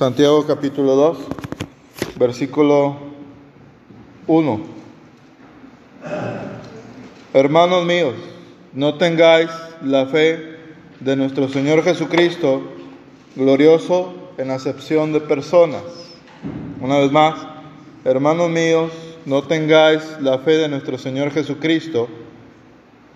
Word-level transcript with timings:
Santiago 0.00 0.46
capítulo 0.46 0.96
2, 0.96 1.18
versículo 2.18 2.96
1. 4.26 4.60
Hermanos 7.34 7.84
míos, 7.84 8.14
no 8.72 8.94
tengáis 8.94 9.50
la 9.82 10.06
fe 10.06 10.56
de 11.00 11.16
nuestro 11.16 11.50
Señor 11.50 11.82
Jesucristo, 11.82 12.62
glorioso 13.36 14.14
en 14.38 14.50
acepción 14.52 15.12
de 15.12 15.20
personas. 15.20 15.82
Una 16.80 16.96
vez 16.96 17.12
más, 17.12 17.34
hermanos 18.06 18.48
míos, 18.48 18.90
no 19.26 19.42
tengáis 19.42 20.00
la 20.22 20.38
fe 20.38 20.52
de 20.52 20.68
nuestro 20.70 20.96
Señor 20.96 21.30
Jesucristo, 21.30 22.08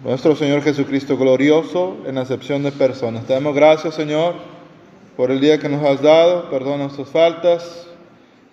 nuestro 0.05 0.37
Señor 0.37 0.61
Jesucristo 0.61 1.17
glorioso 1.17 1.97
en 2.05 2.19
acepción 2.19 2.63
de 2.63 2.73
personas. 2.73 3.25
Te 3.25 3.33
damos 3.33 3.55
gracias, 3.55 3.95
Señor, 3.95 4.35
por 5.17 5.31
el 5.31 5.41
día 5.41 5.59
que 5.59 5.69
nos 5.69 5.85
has 5.85 6.03
dado. 6.03 6.51
Perdona 6.51 6.85
nuestras 6.85 7.09
faltas 7.09 7.89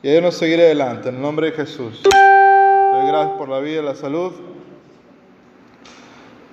y 0.04 0.10
ayúdanos 0.10 0.36
a 0.36 0.40
seguir 0.40 0.60
adelante. 0.60 1.10
En 1.10 1.16
el 1.16 1.22
nombre 1.22 1.52
de 1.52 1.54
Jesús. 1.54 2.02
Doy 2.04 3.08
gracias 3.08 3.38
por 3.38 3.50
la 3.50 3.60
vida 3.60 3.82
y 3.82 3.86
la 3.86 3.96
salud. 3.96 4.34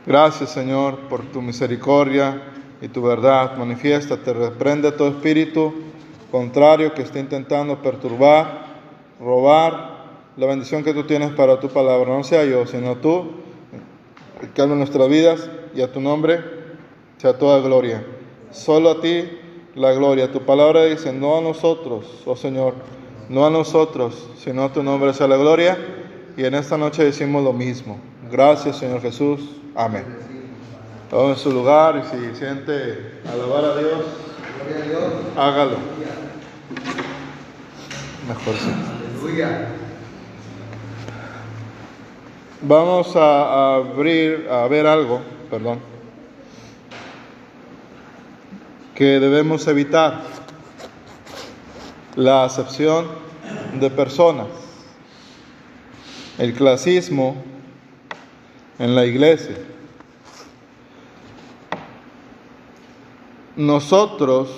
Gracias, 0.06 0.50
Señor, 0.50 1.00
por 1.08 1.24
tu 1.26 1.42
misericordia 1.42 2.42
y 2.80 2.88
tu 2.88 3.02
verdad. 3.02 3.56
Manifiesta, 3.56 4.16
te 4.16 4.32
reprende 4.32 4.92
todo 4.92 5.08
espíritu 5.08 5.74
contrario 6.30 6.94
que 6.94 7.02
esté 7.02 7.20
intentando 7.20 7.80
perturbar, 7.82 8.66
robar 9.20 9.98
la 10.36 10.46
bendición 10.46 10.84
que 10.84 10.94
tú 10.94 11.04
tienes 11.04 11.30
para 11.32 11.58
tu 11.60 11.68
palabra. 11.68 12.16
No 12.16 12.24
sea 12.24 12.44
yo, 12.44 12.66
sino 12.66 12.96
tú 12.96 13.32
que 14.54 14.62
en 14.62 14.78
nuestras 14.78 15.08
vidas 15.08 15.50
y 15.74 15.80
a 15.80 15.92
tu 15.92 16.00
nombre 16.00 16.40
sea 17.16 17.36
toda 17.38 17.60
gloria. 17.60 18.04
Solo 18.50 18.90
a 18.90 19.00
ti 19.00 19.28
la 19.78 19.92
gloria. 19.92 20.30
Tu 20.30 20.40
palabra 20.40 20.84
dice, 20.84 21.12
no 21.12 21.38
a 21.38 21.40
nosotros, 21.40 22.04
oh 22.26 22.36
Señor, 22.36 22.74
no 23.28 23.46
a 23.46 23.50
nosotros, 23.50 24.26
sino 24.36 24.64
a 24.64 24.72
tu 24.72 24.82
nombre 24.82 25.14
sea 25.14 25.28
la 25.28 25.36
gloria. 25.36 25.78
Y 26.36 26.44
en 26.44 26.54
esta 26.54 26.76
noche 26.76 27.04
decimos 27.04 27.42
lo 27.42 27.52
mismo. 27.52 27.98
Gracias, 28.30 28.76
Señor 28.76 29.00
Jesús. 29.00 29.40
Amén. 29.74 30.04
Todo 31.10 31.30
en 31.30 31.36
su 31.36 31.50
lugar 31.50 31.96
y 31.96 32.02
si 32.10 32.36
siente 32.36 33.20
alabar 33.26 33.64
a 33.64 33.76
Dios, 33.78 34.04
hágalo. 35.36 35.76
Mejor 38.28 38.54
sí. 38.54 38.70
Vamos 42.60 43.14
a 43.14 43.76
abrir, 43.76 44.48
a 44.50 44.66
ver 44.66 44.86
algo, 44.86 45.20
perdón, 45.48 45.78
que 48.98 49.20
debemos 49.20 49.64
evitar. 49.68 50.22
La 52.16 52.42
acepción 52.42 53.06
de 53.78 53.90
personas. 53.90 54.48
El 56.36 56.52
clasismo 56.52 57.36
en 58.76 58.96
la 58.96 59.06
iglesia. 59.06 59.56
Nosotros 63.54 64.48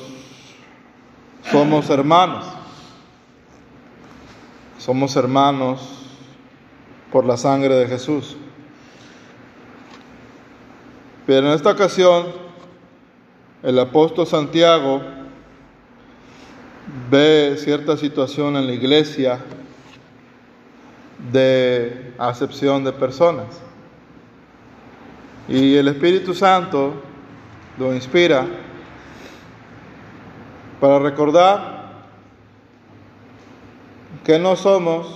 somos 1.51 1.91
hermanos. 1.91 2.47
Somos 4.79 5.17
hermanos 5.17 5.83
por 7.13 7.27
la 7.27 7.37
sangre 7.37 7.75
de 7.75 7.87
Jesús. 7.89 8.39
Pero 11.27 11.49
en 11.49 11.53
esta 11.53 11.73
ocasión, 11.73 12.50
el 13.63 13.79
apóstol 13.79 14.27
Santiago 14.27 15.03
ve 17.11 17.57
cierta 17.59 17.97
situación 17.97 18.57
en 18.57 18.67
la 18.67 18.73
iglesia 18.73 19.39
de 21.31 22.15
acepción 22.19 22.85
de 22.85 22.93
personas. 22.93 23.47
Y 25.49 25.77
el 25.77 25.89
Espíritu 25.89 26.33
Santo 26.33 26.95
lo 27.79 27.95
inspira 27.95 28.47
para 30.81 30.99
recordar 30.99 31.81
que 34.25 34.39
no 34.39 34.57
somos 34.57 35.07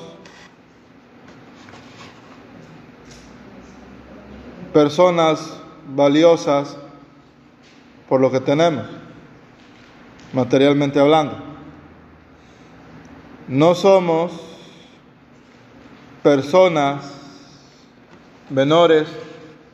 personas 4.72 5.60
valiosas 5.88 6.76
por 8.14 8.20
lo 8.20 8.30
que 8.30 8.38
tenemos, 8.38 8.86
materialmente 10.32 11.00
hablando. 11.00 11.34
No 13.48 13.74
somos 13.74 14.30
personas 16.22 17.12
menores 18.50 19.08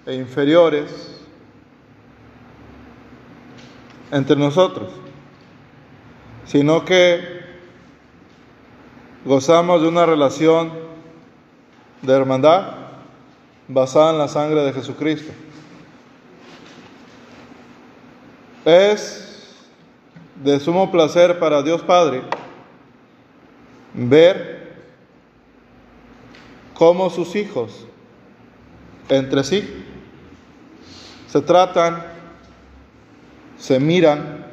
e 0.07 0.15
inferiores 0.15 1.21
entre 4.11 4.37
nosotros, 4.37 4.89
sino 6.47 6.87
que 6.87 7.43
gozamos 9.27 9.83
de 9.83 9.89
una 9.89 10.07
relación 10.07 10.73
de 12.01 12.15
hermandad 12.15 12.73
basada 13.69 14.13
en 14.13 14.19
la 14.19 14.29
sangre 14.29 14.63
de 14.63 14.73
Jesucristo. 14.73 15.31
Es 18.65 19.55
de 20.43 20.61
sumo 20.61 20.91
placer 20.91 21.39
para 21.39 21.63
Dios 21.63 21.83
Padre 21.83 22.23
ver 23.95 24.75
cómo 26.75 27.11
sus 27.11 27.35
hijos 27.37 27.87
entre 29.09 29.45
sí 29.45 29.85
se 31.27 31.41
tratan, 31.41 32.03
se 33.57 33.79
miran, 33.79 34.45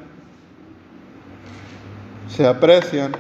se 2.30 2.46
aprecian 2.46 3.14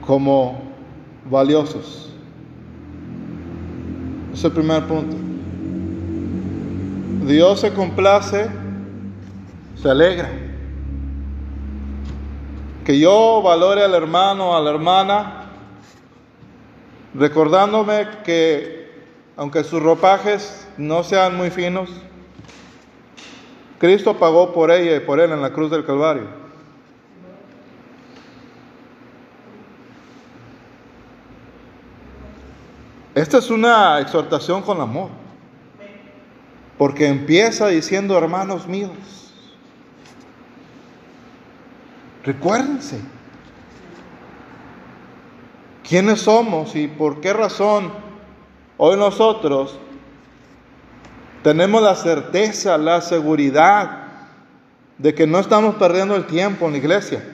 como 0.00 0.72
valiosos. 1.28 2.14
Es 4.32 4.42
el 4.42 4.52
primer 4.52 4.86
punto. 4.86 5.27
Dios 7.26 7.60
se 7.60 7.72
complace, 7.72 8.48
se 9.80 9.90
alegra. 9.90 10.30
Que 12.84 12.98
yo 12.98 13.42
valore 13.42 13.84
al 13.84 13.94
hermano, 13.94 14.56
a 14.56 14.60
la 14.60 14.70
hermana, 14.70 15.44
recordándome 17.14 18.06
que 18.24 18.88
aunque 19.36 19.62
sus 19.62 19.82
ropajes 19.82 20.66
no 20.76 21.04
sean 21.04 21.36
muy 21.36 21.50
finos, 21.50 21.88
Cristo 23.78 24.16
pagó 24.18 24.52
por 24.52 24.70
ella 24.70 24.96
y 24.96 25.00
por 25.00 25.20
él 25.20 25.30
en 25.30 25.40
la 25.40 25.52
cruz 25.52 25.70
del 25.70 25.84
Calvario. 25.84 26.24
Esta 33.14 33.38
es 33.38 33.50
una 33.50 34.00
exhortación 34.00 34.62
con 34.62 34.80
amor. 34.80 35.27
Porque 36.78 37.08
empieza 37.08 37.66
diciendo, 37.66 38.16
hermanos 38.16 38.68
míos, 38.68 38.92
recuérdense 42.22 43.00
quiénes 45.86 46.20
somos 46.20 46.76
y 46.76 46.86
por 46.86 47.20
qué 47.20 47.32
razón 47.32 47.90
hoy 48.76 48.96
nosotros 48.96 49.78
tenemos 51.42 51.82
la 51.82 51.94
certeza, 51.94 52.78
la 52.78 53.00
seguridad 53.00 54.04
de 54.98 55.14
que 55.14 55.26
no 55.26 55.38
estamos 55.38 55.76
perdiendo 55.76 56.14
el 56.14 56.26
tiempo 56.26 56.66
en 56.66 56.72
la 56.72 56.78
iglesia, 56.78 57.24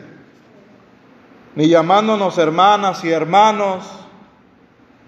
ni 1.55 1.69
llamándonos 1.69 2.39
hermanas 2.39 3.05
y 3.05 3.11
hermanos 3.11 3.85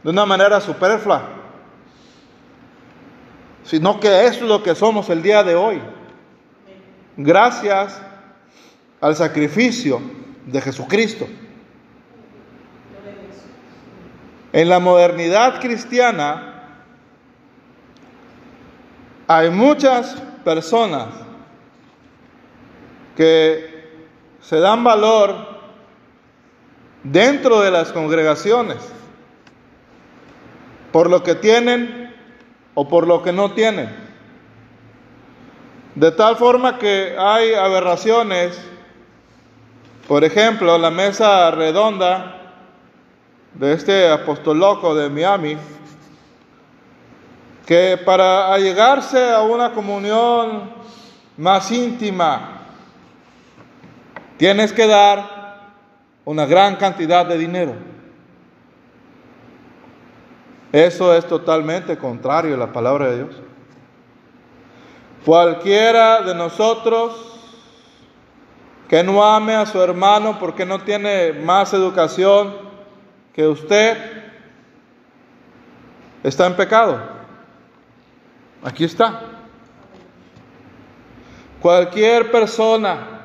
de 0.02 0.10
una 0.10 0.26
manera 0.26 0.60
superflua, 0.60 1.35
sino 3.66 3.98
que 3.98 4.26
es 4.26 4.40
lo 4.40 4.62
que 4.62 4.74
somos 4.74 5.10
el 5.10 5.22
día 5.22 5.42
de 5.42 5.56
hoy. 5.56 5.82
Gracias 7.16 8.00
al 9.00 9.16
sacrificio 9.16 10.00
de 10.46 10.60
Jesucristo. 10.60 11.26
En 14.52 14.68
la 14.68 14.78
modernidad 14.78 15.60
cristiana 15.60 16.62
hay 19.26 19.50
muchas 19.50 20.14
personas 20.44 21.08
que 23.16 23.84
se 24.40 24.60
dan 24.60 24.84
valor 24.84 25.56
dentro 27.02 27.60
de 27.60 27.72
las 27.72 27.90
congregaciones 27.90 28.78
por 30.92 31.10
lo 31.10 31.22
que 31.22 31.34
tienen 31.34 32.05
o 32.76 32.86
por 32.86 33.08
lo 33.08 33.24
que 33.24 33.32
no 33.32 33.50
tienen. 33.50 33.92
De 35.96 36.12
tal 36.12 36.36
forma 36.36 36.78
que 36.78 37.16
hay 37.18 37.54
aberraciones 37.54 38.56
Por 40.06 40.22
ejemplo, 40.22 40.78
la 40.78 40.90
mesa 40.92 41.50
redonda 41.50 42.52
de 43.54 43.72
este 43.72 44.08
apóstol 44.08 44.60
loco 44.60 44.94
de 44.94 45.10
Miami, 45.10 45.56
que 47.66 47.98
para 48.04 48.54
allegarse 48.54 49.32
a 49.32 49.42
una 49.42 49.72
comunión 49.72 50.70
más 51.36 51.72
íntima, 51.72 52.60
tienes 54.36 54.72
que 54.72 54.86
dar 54.86 55.72
una 56.24 56.46
gran 56.46 56.76
cantidad 56.76 57.26
de 57.26 57.38
dinero. 57.38 57.74
Eso 60.72 61.14
es 61.14 61.26
totalmente 61.26 61.96
contrario 61.96 62.54
a 62.54 62.58
la 62.58 62.72
palabra 62.72 63.10
de 63.10 63.16
Dios. 63.24 63.36
Cualquiera 65.24 66.22
de 66.22 66.34
nosotros 66.34 67.26
que 68.88 69.02
no 69.02 69.24
ame 69.24 69.54
a 69.54 69.66
su 69.66 69.80
hermano 69.80 70.38
porque 70.38 70.64
no 70.64 70.80
tiene 70.80 71.32
más 71.32 71.72
educación 71.72 72.54
que 73.32 73.46
usted, 73.46 73.96
está 76.22 76.46
en 76.46 76.56
pecado. 76.56 77.00
Aquí 78.62 78.84
está. 78.84 79.22
Cualquier 81.60 82.30
persona 82.30 83.22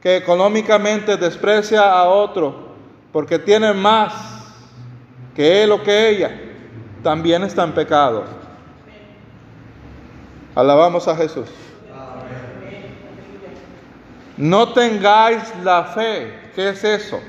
que 0.00 0.16
económicamente 0.16 1.16
desprecia 1.16 1.92
a 1.92 2.08
otro 2.08 2.70
porque 3.12 3.38
tiene 3.38 3.72
más 3.72 4.12
que 5.34 5.62
él 5.62 5.72
o 5.72 5.82
que 5.82 6.10
ella, 6.10 6.49
también 7.02 7.42
está 7.42 7.62
en. 7.62 8.24
Alabamos 10.54 11.06
a 11.08 11.16
Jesús. 11.16 11.48
No 14.36 14.72
tengáis 14.72 15.42
la 15.62 15.84
fe. 15.84 16.32
¿Qué 16.54 16.70
es 16.70 16.82
eso? 16.82 17.20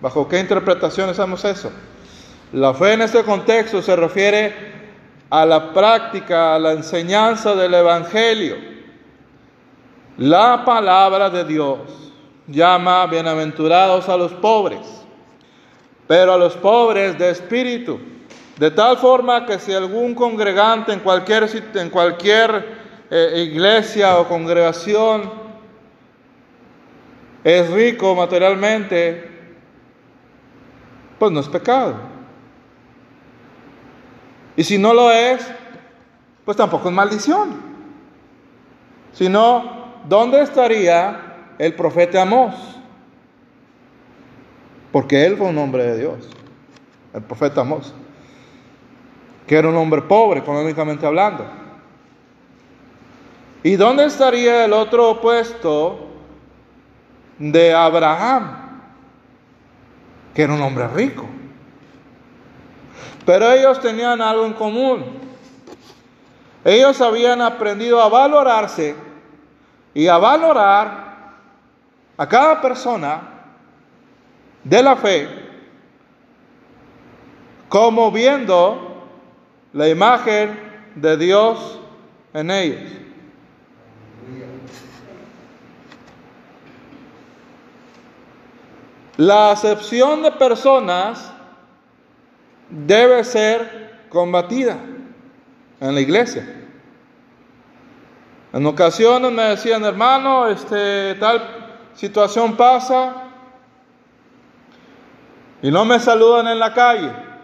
¿Bajo 0.00 0.28
qué 0.28 0.40
interpretación 0.40 1.08
hacemos 1.08 1.44
eso? 1.44 1.70
La 2.52 2.74
fe 2.74 2.94
en 2.94 3.02
este 3.02 3.22
contexto 3.22 3.80
se 3.80 3.96
refiere 3.96 4.54
a 5.30 5.44
la 5.44 5.72
práctica, 5.72 6.54
a 6.54 6.58
la 6.58 6.72
enseñanza 6.72 7.54
del 7.54 7.74
Evangelio. 7.74 8.56
La 10.18 10.64
palabra 10.64 11.30
de 11.30 11.44
Dios 11.44 11.78
llama 12.46 13.06
bienaventurados 13.06 14.08
a 14.08 14.16
los 14.16 14.32
pobres, 14.32 14.86
pero 16.06 16.32
a 16.32 16.38
los 16.38 16.54
pobres 16.56 17.18
de 17.18 17.30
espíritu, 17.30 17.98
de 18.58 18.70
tal 18.70 18.96
forma 18.96 19.44
que 19.44 19.58
si 19.58 19.72
algún 19.72 20.14
congregante 20.14 20.92
en 20.92 21.00
cualquier, 21.00 21.48
en 21.74 21.90
cualquier 21.90 22.76
eh, 23.10 23.44
iglesia 23.50 24.18
o 24.18 24.26
congregación 24.26 25.30
es 27.44 27.70
rico 27.70 28.14
materialmente, 28.14 29.30
pues 31.18 31.30
no 31.30 31.40
es 31.40 31.48
pecado. 31.48 31.94
Y 34.56 34.64
si 34.64 34.78
no 34.78 34.94
lo 34.94 35.10
es, 35.10 35.46
pues 36.44 36.56
tampoco 36.56 36.88
es 36.88 36.94
maldición. 36.94 37.60
Si 39.12 39.28
no, 39.28 40.00
¿dónde 40.08 40.40
estaría 40.40 41.54
el 41.58 41.74
profeta 41.74 42.22
Amós? 42.22 42.54
Porque 44.92 45.26
él 45.26 45.36
fue 45.36 45.48
un 45.48 45.58
hombre 45.58 45.84
de 45.84 45.98
Dios, 45.98 46.28
el 47.12 47.22
profeta 47.22 47.60
Amós, 47.60 47.94
que 49.46 49.56
era 49.56 49.68
un 49.68 49.76
hombre 49.76 50.02
pobre 50.02 50.40
económicamente 50.40 51.06
hablando. 51.06 51.46
¿Y 53.62 53.76
dónde 53.76 54.04
estaría 54.04 54.64
el 54.64 54.72
otro 54.72 55.10
opuesto 55.10 56.06
de 57.38 57.74
Abraham, 57.74 58.66
que 60.34 60.42
era 60.42 60.52
un 60.52 60.62
hombre 60.62 60.88
rico. 60.88 61.26
Pero 63.24 63.50
ellos 63.50 63.80
tenían 63.80 64.20
algo 64.20 64.46
en 64.46 64.52
común. 64.52 65.04
Ellos 66.64 67.00
habían 67.00 67.40
aprendido 67.40 68.00
a 68.00 68.08
valorarse 68.08 68.94
y 69.94 70.06
a 70.08 70.18
valorar 70.18 71.06
a 72.16 72.28
cada 72.28 72.60
persona 72.60 73.22
de 74.64 74.82
la 74.82 74.96
fe 74.96 75.28
como 77.68 78.10
viendo 78.10 78.85
la 79.76 79.90
imagen 79.90 80.58
de 80.94 81.18
Dios 81.18 81.78
en 82.32 82.50
ellos. 82.50 82.90
La 89.18 89.50
acepción 89.50 90.22
de 90.22 90.32
personas 90.32 91.30
debe 92.70 93.22
ser 93.22 94.06
combatida 94.08 94.78
en 95.78 95.94
la 95.94 96.00
iglesia. 96.00 96.46
En 98.54 98.64
ocasiones 98.64 99.30
me 99.30 99.42
decían, 99.42 99.84
hermano, 99.84 100.48
este, 100.48 101.16
tal 101.16 101.42
situación 101.92 102.56
pasa 102.56 103.24
y 105.60 105.70
no 105.70 105.84
me 105.84 106.00
saludan 106.00 106.48
en 106.48 106.58
la 106.58 106.72
calle. 106.72 107.35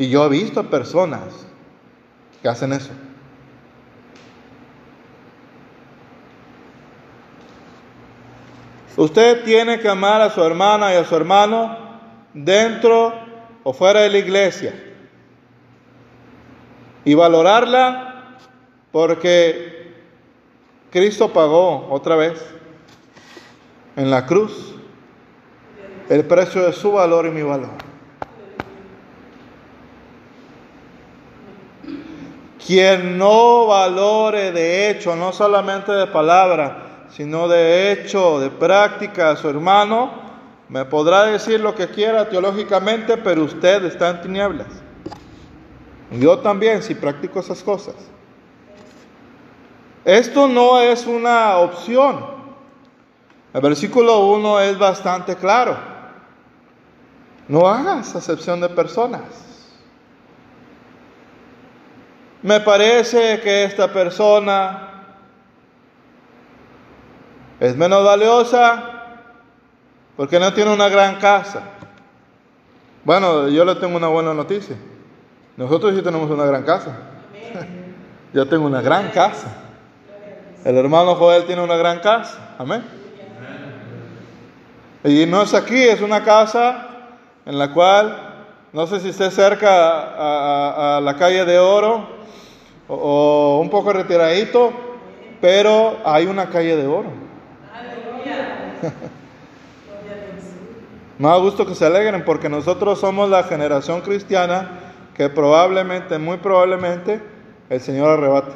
Y 0.00 0.08
yo 0.08 0.24
he 0.24 0.28
visto 0.30 0.64
personas 0.70 1.46
que 2.40 2.48
hacen 2.48 2.72
eso. 2.72 2.88
Usted 8.96 9.44
tiene 9.44 9.78
que 9.78 9.90
amar 9.90 10.22
a 10.22 10.30
su 10.30 10.42
hermana 10.42 10.94
y 10.94 10.96
a 10.96 11.04
su 11.04 11.14
hermano 11.14 11.76
dentro 12.32 13.12
o 13.62 13.74
fuera 13.74 14.00
de 14.00 14.08
la 14.08 14.16
iglesia. 14.16 14.72
Y 17.04 17.12
valorarla 17.12 18.38
porque 18.92 19.92
Cristo 20.90 21.30
pagó 21.30 21.88
otra 21.90 22.16
vez 22.16 22.42
en 23.96 24.10
la 24.10 24.24
cruz 24.24 24.76
el 26.08 26.24
precio 26.24 26.62
de 26.62 26.72
su 26.72 26.92
valor 26.92 27.26
y 27.26 27.30
mi 27.32 27.42
valor. 27.42 27.89
Quien 32.66 33.18
no 33.18 33.66
valore 33.66 34.52
de 34.52 34.90
hecho, 34.90 35.16
no 35.16 35.32
solamente 35.32 35.92
de 35.92 36.06
palabra, 36.06 37.06
sino 37.10 37.48
de 37.48 37.92
hecho, 37.92 38.38
de 38.38 38.50
práctica 38.50 39.30
a 39.30 39.36
su 39.36 39.48
hermano, 39.48 40.10
me 40.68 40.84
podrá 40.84 41.24
decir 41.24 41.60
lo 41.60 41.74
que 41.74 41.88
quiera 41.88 42.28
teológicamente, 42.28 43.16
pero 43.16 43.44
usted 43.44 43.84
está 43.84 44.10
en 44.10 44.22
tinieblas. 44.22 44.68
Yo 46.12 46.38
también, 46.38 46.82
si 46.82 46.94
practico 46.94 47.40
esas 47.40 47.62
cosas. 47.62 47.94
Esto 50.04 50.48
no 50.48 50.80
es 50.80 51.06
una 51.06 51.58
opción. 51.58 52.24
El 53.52 53.60
versículo 53.60 54.26
1 54.26 54.60
es 54.60 54.78
bastante 54.78 55.36
claro. 55.36 55.76
No 57.48 57.68
hagas 57.68 58.14
acepción 58.14 58.60
de 58.60 58.68
personas. 58.68 59.20
Me 62.42 62.60
parece 62.60 63.40
que 63.40 63.64
esta 63.64 63.92
persona 63.92 64.88
es 67.60 67.76
menos 67.76 68.04
valiosa 68.04 68.82
porque 70.16 70.40
no 70.40 70.52
tiene 70.52 70.72
una 70.72 70.88
gran 70.88 71.16
casa. 71.16 71.62
Bueno, 73.04 73.48
yo 73.48 73.64
le 73.64 73.74
tengo 73.74 73.96
una 73.96 74.08
buena 74.08 74.32
noticia. 74.32 74.76
Nosotros 75.56 75.94
sí 75.94 76.02
tenemos 76.02 76.30
una 76.30 76.44
gran 76.46 76.62
casa. 76.62 76.96
yo 78.32 78.46
tengo 78.46 78.66
una 78.66 78.80
gran 78.80 79.10
casa. 79.10 79.48
El 80.64 80.76
hermano 80.76 81.14
Joel 81.14 81.44
tiene 81.44 81.62
una 81.62 81.76
gran 81.76 82.00
casa. 82.00 82.54
Amén. 82.58 82.84
Y 85.04 85.24
no 85.26 85.42
es 85.42 85.54
aquí, 85.54 85.82
es 85.82 86.02
una 86.02 86.22
casa 86.22 86.86
en 87.46 87.58
la 87.58 87.72
cual, 87.72 88.16
no 88.72 88.86
sé 88.86 89.00
si 89.00 89.08
esté 89.08 89.30
cerca 89.30 90.96
a, 90.96 91.00
la 91.00 91.16
calle 91.16 91.44
de 91.46 91.58
Oro 91.58 92.19
o, 92.90 93.60
un 93.60 93.70
poco 93.70 93.92
retiradito, 93.92 94.72
pero 95.40 95.98
hay 96.04 96.26
una 96.26 96.50
calle 96.50 96.76
de 96.76 96.86
Oro. 96.86 97.10
Me 101.18 101.28
da 101.28 101.36
gusto 101.36 101.66
que 101.66 101.74
se 101.74 101.84
alegren 101.84 102.24
porque 102.24 102.48
nosotros 102.48 102.98
somos 102.98 103.28
la 103.28 103.42
generación 103.44 104.00
cristiana 104.00 104.80
que 105.14 105.28
probablemente, 105.28 106.18
muy 106.18 106.38
probablemente, 106.38 107.20
el 107.68 107.80
Señor 107.80 108.08
arrebate. 108.10 108.52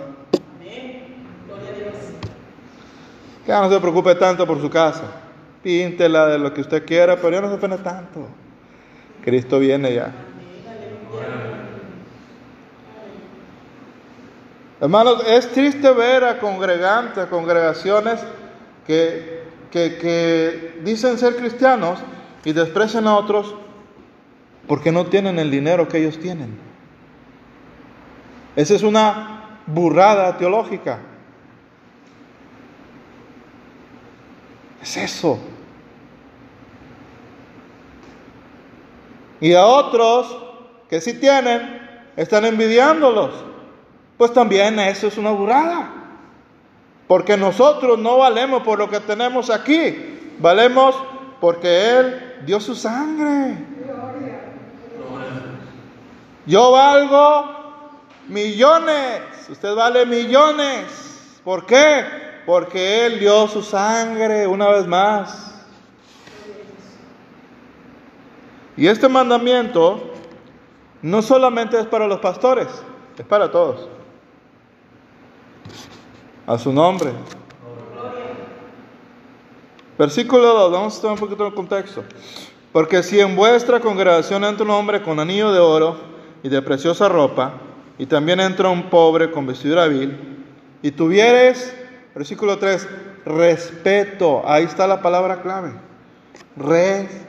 Que 3.44 3.52
no 3.52 3.68
se 3.68 3.78
preocupe 3.78 4.14
tanto 4.14 4.46
por 4.46 4.58
su 4.60 4.70
casa. 4.70 5.02
Píntela 5.62 6.26
de 6.26 6.38
lo 6.38 6.54
que 6.54 6.62
usted 6.62 6.86
quiera, 6.86 7.16
pero 7.16 7.32
ya 7.32 7.42
no 7.42 7.50
se 7.50 7.58
pene 7.58 7.76
tanto. 7.78 8.26
Cristo 9.22 9.58
viene 9.58 9.92
ya. 9.92 10.10
Hermanos, 14.84 15.24
es 15.26 15.50
triste 15.50 15.90
ver 15.92 16.24
a 16.24 16.38
congregantes, 16.38 17.16
a 17.16 17.30
congregaciones 17.30 18.20
que, 18.86 19.42
que, 19.70 20.78
dicen 20.84 21.16
ser 21.16 21.36
cristianos 21.36 22.00
y 22.44 22.52
desprecian 22.52 23.06
a 23.06 23.16
otros 23.16 23.54
porque 24.68 24.92
no 24.92 25.06
tienen 25.06 25.38
el 25.38 25.50
dinero 25.50 25.88
que 25.88 25.96
ellos 25.96 26.18
tienen. 26.20 26.58
Esa 28.56 28.74
es 28.74 28.82
una 28.82 29.60
burrada 29.66 30.36
teológica. 30.36 30.98
Es 34.82 34.98
eso. 34.98 35.38
Y 39.40 39.54
a 39.54 39.64
otros 39.64 40.36
que 40.90 41.00
sí 41.00 41.14
tienen, 41.14 41.80
están 42.18 42.44
envidiándolos. 42.44 43.53
Pues 44.16 44.32
también 44.32 44.78
eso 44.78 45.06
es 45.08 45.18
una 45.18 45.30
burrada. 45.30 45.90
Porque 47.06 47.36
nosotros 47.36 47.98
no 47.98 48.18
valemos 48.18 48.62
por 48.62 48.78
lo 48.78 48.88
que 48.88 49.00
tenemos 49.00 49.50
aquí. 49.50 50.34
Valemos 50.38 50.96
porque 51.40 51.98
Él 51.98 52.42
dio 52.46 52.60
su 52.60 52.74
sangre. 52.74 53.56
Yo 56.46 56.72
valgo 56.72 57.46
millones. 58.28 59.22
Usted 59.50 59.74
vale 59.74 60.06
millones. 60.06 61.40
¿Por 61.44 61.66
qué? 61.66 62.04
Porque 62.46 63.06
Él 63.06 63.20
dio 63.20 63.46
su 63.48 63.62
sangre 63.62 64.46
una 64.46 64.68
vez 64.68 64.86
más. 64.86 65.54
Y 68.76 68.86
este 68.86 69.08
mandamiento 69.08 70.14
no 71.02 71.22
solamente 71.22 71.78
es 71.78 71.86
para 71.86 72.06
los 72.06 72.18
pastores, 72.20 72.66
es 73.16 73.26
para 73.26 73.50
todos. 73.50 73.88
A 76.46 76.58
su 76.58 76.72
nombre. 76.72 77.12
Versículo 79.98 80.52
2, 80.54 80.72
vamos 80.72 80.92
a 80.92 80.96
estar 80.96 81.10
un 81.12 81.18
poquito 81.18 81.46
el 81.46 81.54
contexto. 81.54 82.02
Porque 82.72 83.04
si 83.04 83.20
en 83.20 83.36
vuestra 83.36 83.78
congregación 83.78 84.42
entra 84.44 84.64
un 84.64 84.72
hombre 84.72 85.00
con 85.02 85.20
anillo 85.20 85.52
de 85.52 85.60
oro 85.60 85.96
y 86.42 86.48
de 86.48 86.60
preciosa 86.60 87.08
ropa, 87.08 87.54
y 87.96 88.06
también 88.06 88.40
entra 88.40 88.68
un 88.68 88.90
pobre 88.90 89.30
con 89.30 89.46
vestidura 89.46 89.86
vil, 89.86 90.18
y 90.82 90.90
tuvieres, 90.90 91.72
versículo 92.14 92.58
3, 92.58 92.88
respeto, 93.24 94.42
ahí 94.44 94.64
está 94.64 94.88
la 94.88 95.00
palabra 95.00 95.40
clave, 95.40 95.72
respeto. 96.56 97.24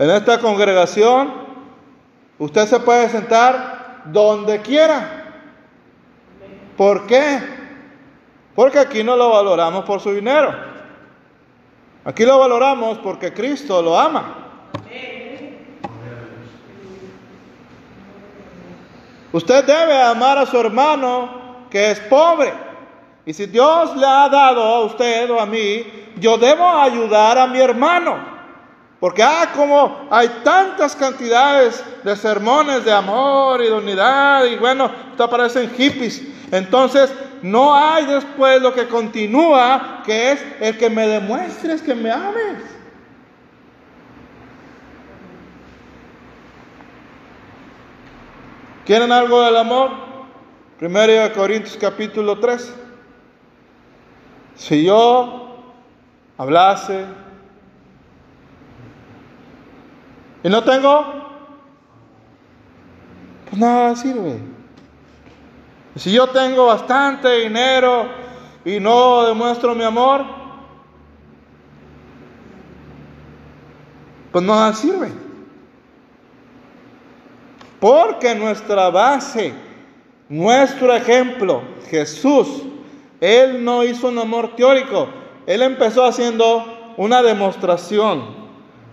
En 0.00 0.10
esta 0.10 0.40
congregación, 0.40 1.32
usted 2.38 2.66
se 2.66 2.80
puede 2.80 3.08
sentar 3.08 3.83
donde 4.04 4.60
quiera. 4.60 5.24
¿Por 6.76 7.06
qué? 7.06 7.40
Porque 8.54 8.78
aquí 8.78 9.02
no 9.02 9.16
lo 9.16 9.30
valoramos 9.30 9.84
por 9.84 10.00
su 10.00 10.12
dinero. 10.12 10.54
Aquí 12.04 12.24
lo 12.24 12.38
valoramos 12.38 12.98
porque 12.98 13.32
Cristo 13.32 13.80
lo 13.80 13.98
ama. 13.98 14.40
Usted 19.32 19.64
debe 19.64 20.00
amar 20.00 20.38
a 20.38 20.46
su 20.46 20.56
hermano 20.60 21.66
que 21.68 21.90
es 21.90 21.98
pobre. 22.00 22.52
Y 23.26 23.32
si 23.32 23.46
Dios 23.46 23.96
le 23.96 24.06
ha 24.06 24.28
dado 24.28 24.62
a 24.62 24.84
usted 24.84 25.28
o 25.30 25.40
a 25.40 25.46
mí, 25.46 26.12
yo 26.20 26.38
debo 26.38 26.64
ayudar 26.64 27.38
a 27.38 27.46
mi 27.46 27.58
hermano. 27.58 28.33
Porque, 29.04 29.22
ah, 29.22 29.52
como 29.54 30.08
hay 30.10 30.26
tantas 30.42 30.96
cantidades 30.96 31.84
de 32.02 32.16
sermones 32.16 32.86
de 32.86 32.90
amor 32.90 33.60
y 33.60 33.66
de 33.66 33.74
unidad, 33.74 34.46
y 34.46 34.56
bueno, 34.56 34.90
te 35.14 35.22
aparecen 35.22 35.68
hippies. 35.72 36.22
Entonces, 36.50 37.12
no 37.42 37.74
hay 37.74 38.06
después 38.06 38.62
lo 38.62 38.72
que 38.72 38.88
continúa, 38.88 40.00
que 40.06 40.32
es 40.32 40.46
el 40.58 40.78
que 40.78 40.88
me 40.88 41.06
demuestres 41.06 41.82
que 41.82 41.94
me 41.94 42.10
ames. 42.10 42.62
¿Quieren 48.86 49.12
algo 49.12 49.42
del 49.42 49.58
amor? 49.58 49.90
Primero 50.78 51.12
de 51.12 51.30
Corintios 51.32 51.76
capítulo 51.78 52.38
3. 52.38 52.74
Si 54.54 54.82
yo 54.82 55.74
hablase 56.38 57.04
y 60.44 60.48
no 60.50 60.62
tengo, 60.62 61.06
pues 63.48 63.58
nada 63.58 63.96
sirve. 63.96 64.38
Si 65.96 66.12
yo 66.12 66.26
tengo 66.28 66.66
bastante 66.66 67.30
dinero 67.40 68.06
y 68.62 68.78
no 68.78 69.24
demuestro 69.24 69.74
mi 69.74 69.84
amor, 69.84 70.22
pues 74.30 74.44
nada 74.44 74.74
sirve. 74.74 75.10
Porque 77.80 78.34
nuestra 78.34 78.90
base, 78.90 79.54
nuestro 80.28 80.94
ejemplo, 80.94 81.62
Jesús, 81.88 82.64
Él 83.18 83.64
no 83.64 83.82
hizo 83.82 84.08
un 84.08 84.18
amor 84.18 84.54
teórico, 84.56 85.08
Él 85.46 85.62
empezó 85.62 86.04
haciendo 86.04 86.94
una 86.98 87.22
demostración 87.22 88.43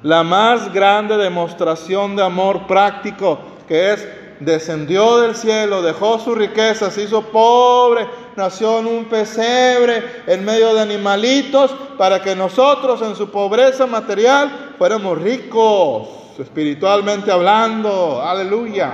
la 0.03 0.23
más 0.23 0.73
grande 0.73 1.17
demostración 1.17 2.15
de 2.15 2.23
amor 2.23 2.65
práctico, 2.67 3.39
que 3.67 3.93
es 3.93 4.07
descendió 4.39 5.19
del 5.19 5.35
cielo, 5.35 5.83
dejó 5.83 6.17
su 6.17 6.33
riqueza, 6.33 6.89
se 6.89 7.03
hizo 7.03 7.21
pobre, 7.21 8.07
nació 8.35 8.79
en 8.79 8.87
un 8.87 9.05
pesebre 9.05 10.23
en 10.25 10.43
medio 10.43 10.73
de 10.73 10.81
animalitos, 10.81 11.71
para 11.97 12.21
que 12.21 12.35
nosotros 12.35 13.01
en 13.03 13.15
su 13.15 13.29
pobreza 13.29 13.85
material 13.85 14.73
fuéramos 14.79 15.21
ricos, 15.21 16.09
espiritualmente 16.39 17.31
hablando. 17.31 18.19
Aleluya. 18.21 18.91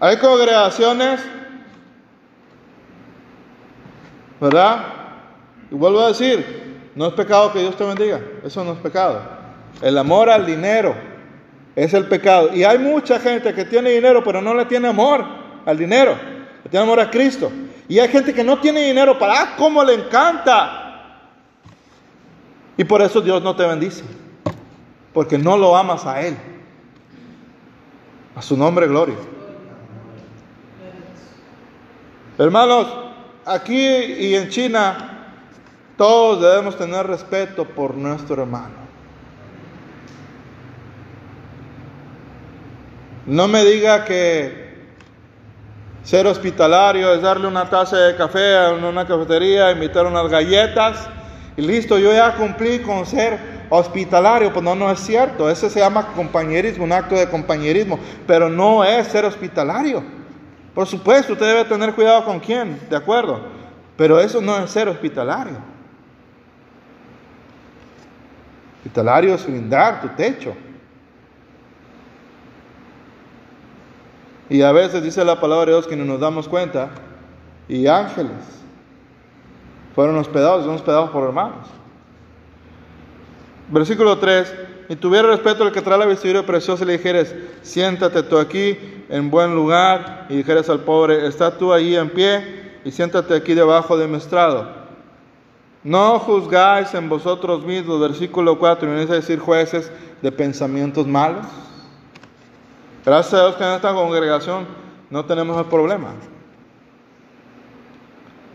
Hay 0.00 0.16
congregaciones, 0.16 1.20
¿verdad? 4.40 4.86
Y 5.70 5.74
vuelvo 5.74 6.00
a 6.00 6.08
decir, 6.08 6.73
no 6.94 7.06
es 7.08 7.14
pecado 7.14 7.52
que 7.52 7.60
Dios 7.60 7.76
te 7.76 7.84
bendiga. 7.84 8.20
Eso 8.44 8.64
no 8.64 8.72
es 8.72 8.78
pecado. 8.78 9.20
El 9.82 9.98
amor 9.98 10.30
al 10.30 10.46
dinero 10.46 10.94
es 11.74 11.92
el 11.92 12.06
pecado. 12.06 12.54
Y 12.54 12.62
hay 12.62 12.78
mucha 12.78 13.18
gente 13.18 13.52
que 13.52 13.64
tiene 13.64 13.90
dinero, 13.90 14.22
pero 14.22 14.40
no 14.40 14.54
le 14.54 14.64
tiene 14.66 14.88
amor 14.88 15.24
al 15.66 15.76
dinero. 15.76 16.16
Le 16.62 16.70
tiene 16.70 16.84
amor 16.84 17.00
a 17.00 17.10
Cristo. 17.10 17.50
Y 17.88 17.98
hay 17.98 18.08
gente 18.08 18.32
que 18.32 18.44
no 18.44 18.60
tiene 18.60 18.86
dinero 18.86 19.18
para, 19.18 19.42
ah, 19.42 19.54
cómo 19.56 19.82
le 19.82 19.94
encanta. 19.94 21.20
Y 22.76 22.84
por 22.84 23.02
eso 23.02 23.20
Dios 23.20 23.42
no 23.42 23.56
te 23.56 23.66
bendice. 23.66 24.04
Porque 25.12 25.36
no 25.36 25.56
lo 25.56 25.76
amas 25.76 26.06
a 26.06 26.20
Él. 26.22 26.36
A 28.36 28.42
su 28.42 28.56
nombre, 28.56 28.86
gloria. 28.86 29.16
Hermanos, 32.38 32.86
aquí 33.44 33.76
y 33.76 34.34
en 34.34 34.48
China 34.48 35.13
todos 35.96 36.40
debemos 36.40 36.76
tener 36.76 37.06
respeto 37.06 37.64
por 37.64 37.94
nuestro 37.94 38.42
hermano. 38.42 38.84
No 43.26 43.48
me 43.48 43.64
diga 43.64 44.04
que 44.04 44.74
ser 46.02 46.26
hospitalario 46.26 47.14
es 47.14 47.22
darle 47.22 47.46
una 47.46 47.70
taza 47.70 47.96
de 47.96 48.16
café 48.16 48.74
en 48.74 48.84
una 48.84 49.06
cafetería, 49.06 49.70
invitar 49.70 50.06
unas 50.06 50.28
galletas 50.28 51.08
y 51.56 51.62
listo, 51.62 51.98
yo 51.98 52.12
ya 52.12 52.34
cumplí 52.34 52.80
con 52.80 53.06
ser 53.06 53.38
hospitalario. 53.70 54.52
Pues 54.52 54.64
no, 54.64 54.74
no 54.74 54.90
es 54.90 55.00
cierto. 55.00 55.48
Ese 55.48 55.70
se 55.70 55.80
llama 55.80 56.08
compañerismo, 56.08 56.84
un 56.84 56.92
acto 56.92 57.14
de 57.14 57.28
compañerismo, 57.28 57.98
pero 58.26 58.48
no 58.48 58.84
es 58.84 59.06
ser 59.06 59.24
hospitalario. 59.24 60.02
Por 60.74 60.86
supuesto, 60.86 61.34
usted 61.34 61.46
debe 61.46 61.64
tener 61.64 61.94
cuidado 61.94 62.24
con 62.24 62.40
quién, 62.40 62.80
de 62.90 62.96
acuerdo, 62.96 63.40
pero 63.96 64.18
eso 64.18 64.40
no 64.40 64.58
es 64.58 64.70
ser 64.70 64.88
hospitalario. 64.88 65.73
Hospitalario 68.84 69.34
es 69.34 69.48
lindar 69.48 70.02
tu 70.02 70.08
techo. 70.08 70.54
Y 74.50 74.60
a 74.60 74.72
veces 74.72 75.02
dice 75.02 75.24
la 75.24 75.40
palabra 75.40 75.64
de 75.64 75.72
Dios 75.72 75.86
que 75.86 75.96
no 75.96 76.04
nos 76.04 76.20
damos 76.20 76.46
cuenta. 76.46 76.90
Y 77.66 77.86
ángeles 77.86 78.62
fueron 79.94 80.18
hospedados, 80.18 80.66
son 80.66 80.74
hospedados 80.74 81.08
por 81.08 81.24
hermanos. 81.24 81.66
Versículo 83.70 84.18
3. 84.18 84.54
Y 84.90 84.96
tuviera 84.96 85.28
respeto 85.28 85.64
al 85.64 85.72
que 85.72 85.80
trae 85.80 85.96
la 85.96 86.04
vestidura 86.04 86.44
preciosa 86.44 86.84
y 86.84 86.86
le 86.88 86.98
dijeres, 86.98 87.34
siéntate 87.62 88.22
tú 88.24 88.36
aquí 88.36 88.76
en 89.08 89.30
buen 89.30 89.54
lugar. 89.54 90.26
Y 90.28 90.36
dijeres 90.36 90.68
al 90.68 90.80
pobre, 90.80 91.26
está 91.26 91.56
tú 91.56 91.72
ahí 91.72 91.96
en 91.96 92.10
pie 92.10 92.80
y 92.84 92.90
siéntate 92.90 93.34
aquí 93.34 93.54
debajo 93.54 93.96
de 93.96 94.08
mi 94.08 94.18
estrado. 94.18 94.83
No 95.84 96.18
juzgáis 96.18 96.94
en 96.94 97.10
vosotros 97.10 97.62
mismos, 97.62 98.00
versículo 98.00 98.58
4, 98.58 98.88
y 98.88 98.94
venís 98.94 99.10
a 99.10 99.14
decir 99.14 99.38
jueces 99.38 99.92
de 100.22 100.32
pensamientos 100.32 101.06
malos. 101.06 101.44
Gracias 103.04 103.34
a 103.34 103.40
Dios 103.44 103.56
que 103.56 103.64
en 103.64 103.70
esta 103.72 103.92
congregación 103.92 104.66
no 105.10 105.26
tenemos 105.26 105.58
el 105.58 105.66
problema. 105.66 106.14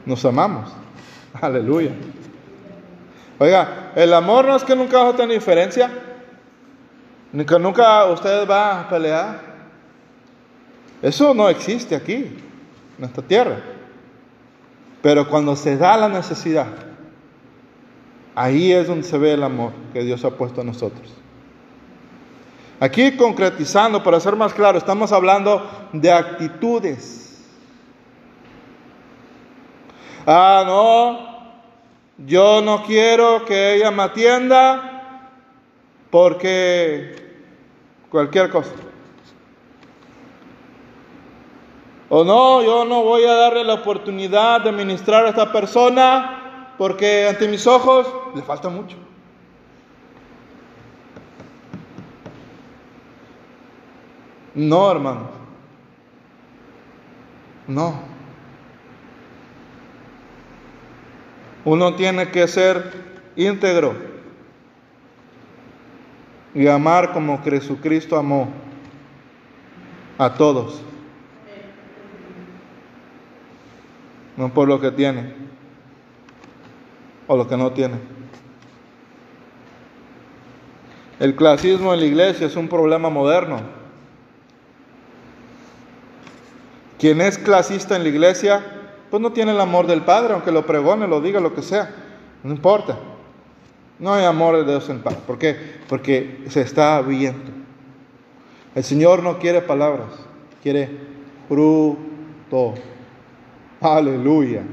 Nos 0.08 0.26
amamos. 0.26 0.72
Aleluya. 1.40 1.92
Oiga, 3.38 3.92
el 3.96 4.12
amor 4.12 4.46
no 4.46 4.56
es 4.56 4.64
que 4.64 4.76
nunca 4.76 5.04
va 5.04 5.10
a 5.12 5.28
diferencia, 5.28 5.92
ni 7.32 7.46
que 7.46 7.60
nunca 7.60 8.06
usted 8.06 8.50
va 8.50 8.82
a 8.82 8.90
pelear. 8.90 9.40
Eso 11.00 11.36
no 11.36 11.48
existe 11.48 11.96
aquí, 11.96 12.38
en 12.98 13.06
esta 13.06 13.22
tierra. 13.22 13.58
Pero 15.04 15.30
cuando 15.30 15.56
se 15.56 15.78
da 15.78 15.96
la 15.96 16.10
necesidad, 16.10 16.89
ahí 18.36 18.72
es 18.72 18.88
donde 18.88 19.08
se 19.08 19.18
ve 19.18 19.34
el 19.34 19.44
amor 19.44 19.72
que 19.94 20.04
Dios 20.04 20.24
ha 20.26 20.32
puesto 20.32 20.62
a 20.62 20.64
nosotros. 20.64 21.14
Aquí 22.80 23.18
concretizando, 23.18 24.02
para 24.02 24.20
ser 24.20 24.36
más 24.36 24.54
claro, 24.54 24.78
estamos 24.78 25.12
hablando 25.12 25.70
de 25.92 26.12
actitudes. 26.12 27.46
Ah, 30.26 30.64
no, 30.66 32.26
yo 32.26 32.62
no 32.62 32.84
quiero 32.84 33.44
que 33.46 33.76
ella 33.76 33.92
me 33.92 34.04
atienda 34.04 35.30
porque 36.10 37.16
cualquier 38.10 38.50
cosa. 38.50 38.72
O 42.10 42.24
no, 42.24 42.64
yo 42.64 42.86
no 42.86 43.04
voy 43.04 43.24
a 43.24 43.34
darle 43.34 43.64
la 43.64 43.76
oportunidad 43.76 44.62
de 44.62 44.72
ministrar 44.72 45.26
a 45.26 45.30
esta 45.30 45.52
persona 45.52 46.39
porque 46.80 47.28
ante 47.28 47.46
mis 47.50 47.68
ojos 47.68 48.08
le 48.34 48.42
falta 48.42 48.70
mucho. 48.70 48.96
No, 54.56 54.90
hermanos. 54.90 55.28
No. 57.68 58.00
Uno 61.66 61.96
tiene 61.96 62.32
que 62.32 62.48
ser 62.48 62.94
íntegro 63.36 63.94
y 66.56 66.66
amar 66.66 67.12
como 67.12 67.44
Jesucristo 67.44 68.16
amó 68.16 68.48
a 70.18 70.34
todos. 70.34 70.82
No 74.38 74.54
por 74.54 74.70
lo 74.70 74.80
que 74.80 74.92
tiene 74.92 75.49
o 77.30 77.38
lo 77.38 77.48
que 77.48 77.56
no 77.56 77.72
tiene. 77.72 77.94
El 81.20 81.36
clasismo 81.36 81.94
en 81.94 82.00
la 82.00 82.06
iglesia 82.08 82.48
es 82.48 82.56
un 82.56 82.68
problema 82.68 83.10
moderno. 83.10 83.62
Quien 86.98 87.22
es 87.22 87.38
clasista 87.38 87.96
en 87.96 88.02
la 88.04 88.10
iglesia, 88.10 88.66
pues 89.12 89.22
no 89.22 89.32
tiene 89.32 89.52
el 89.52 89.62
amor 89.62 89.86
del 89.86 90.02
Padre, 90.02 90.34
aunque 90.34 90.52
lo 90.52 90.66
pregone, 90.66 91.08
lo 91.08 91.22
diga, 91.22 91.40
lo 91.40 91.54
que 91.54 91.62
sea. 91.62 91.94
No 92.44 92.52
importa. 92.52 92.98
No 94.00 94.12
hay 94.16 94.26
amor 94.26 94.58
de 94.58 94.64
Dios 94.64 94.90
en 94.90 95.02
paz. 95.02 95.14
¿Por 95.28 95.38
qué? 95.38 95.56
Porque 95.88 96.46
se 96.50 96.62
está 96.62 97.00
viendo. 97.02 97.52
El 98.74 98.84
Señor 98.84 99.22
no 99.22 99.38
quiere 99.38 99.62
palabras, 99.62 100.10
quiere 100.64 100.90
fruto. 101.48 102.74
Aleluya. 103.82 104.64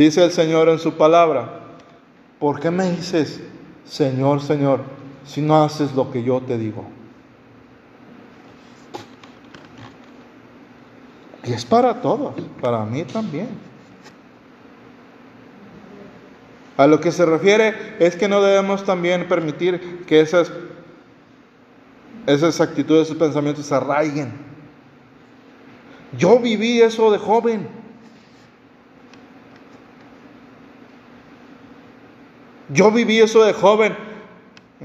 Dice 0.00 0.24
el 0.24 0.30
Señor 0.30 0.70
en 0.70 0.78
su 0.78 0.94
palabra, 0.94 1.60
¿por 2.38 2.58
qué 2.58 2.70
me 2.70 2.90
dices, 2.90 3.38
Señor, 3.84 4.40
Señor, 4.40 4.80
si 5.26 5.42
no 5.42 5.62
haces 5.62 5.94
lo 5.94 6.10
que 6.10 6.22
yo 6.22 6.40
te 6.40 6.56
digo? 6.56 6.86
Y 11.44 11.52
es 11.52 11.66
para 11.66 12.00
todos, 12.00 12.32
para 12.62 12.82
mí 12.86 13.04
también. 13.04 13.50
A 16.78 16.86
lo 16.86 16.98
que 16.98 17.12
se 17.12 17.26
refiere 17.26 17.74
es 17.98 18.16
que 18.16 18.26
no 18.26 18.40
debemos 18.40 18.84
también 18.84 19.28
permitir 19.28 20.06
que 20.06 20.20
esas, 20.22 20.50
esas 22.26 22.58
actitudes, 22.62 23.02
esos 23.02 23.18
pensamientos 23.18 23.66
se 23.66 23.74
arraiguen. 23.74 24.32
Yo 26.16 26.38
viví 26.38 26.80
eso 26.80 27.10
de 27.10 27.18
joven. 27.18 27.79
Yo 32.72 32.90
viví 32.92 33.18
eso 33.18 33.44
de 33.44 33.52
joven 33.52 33.96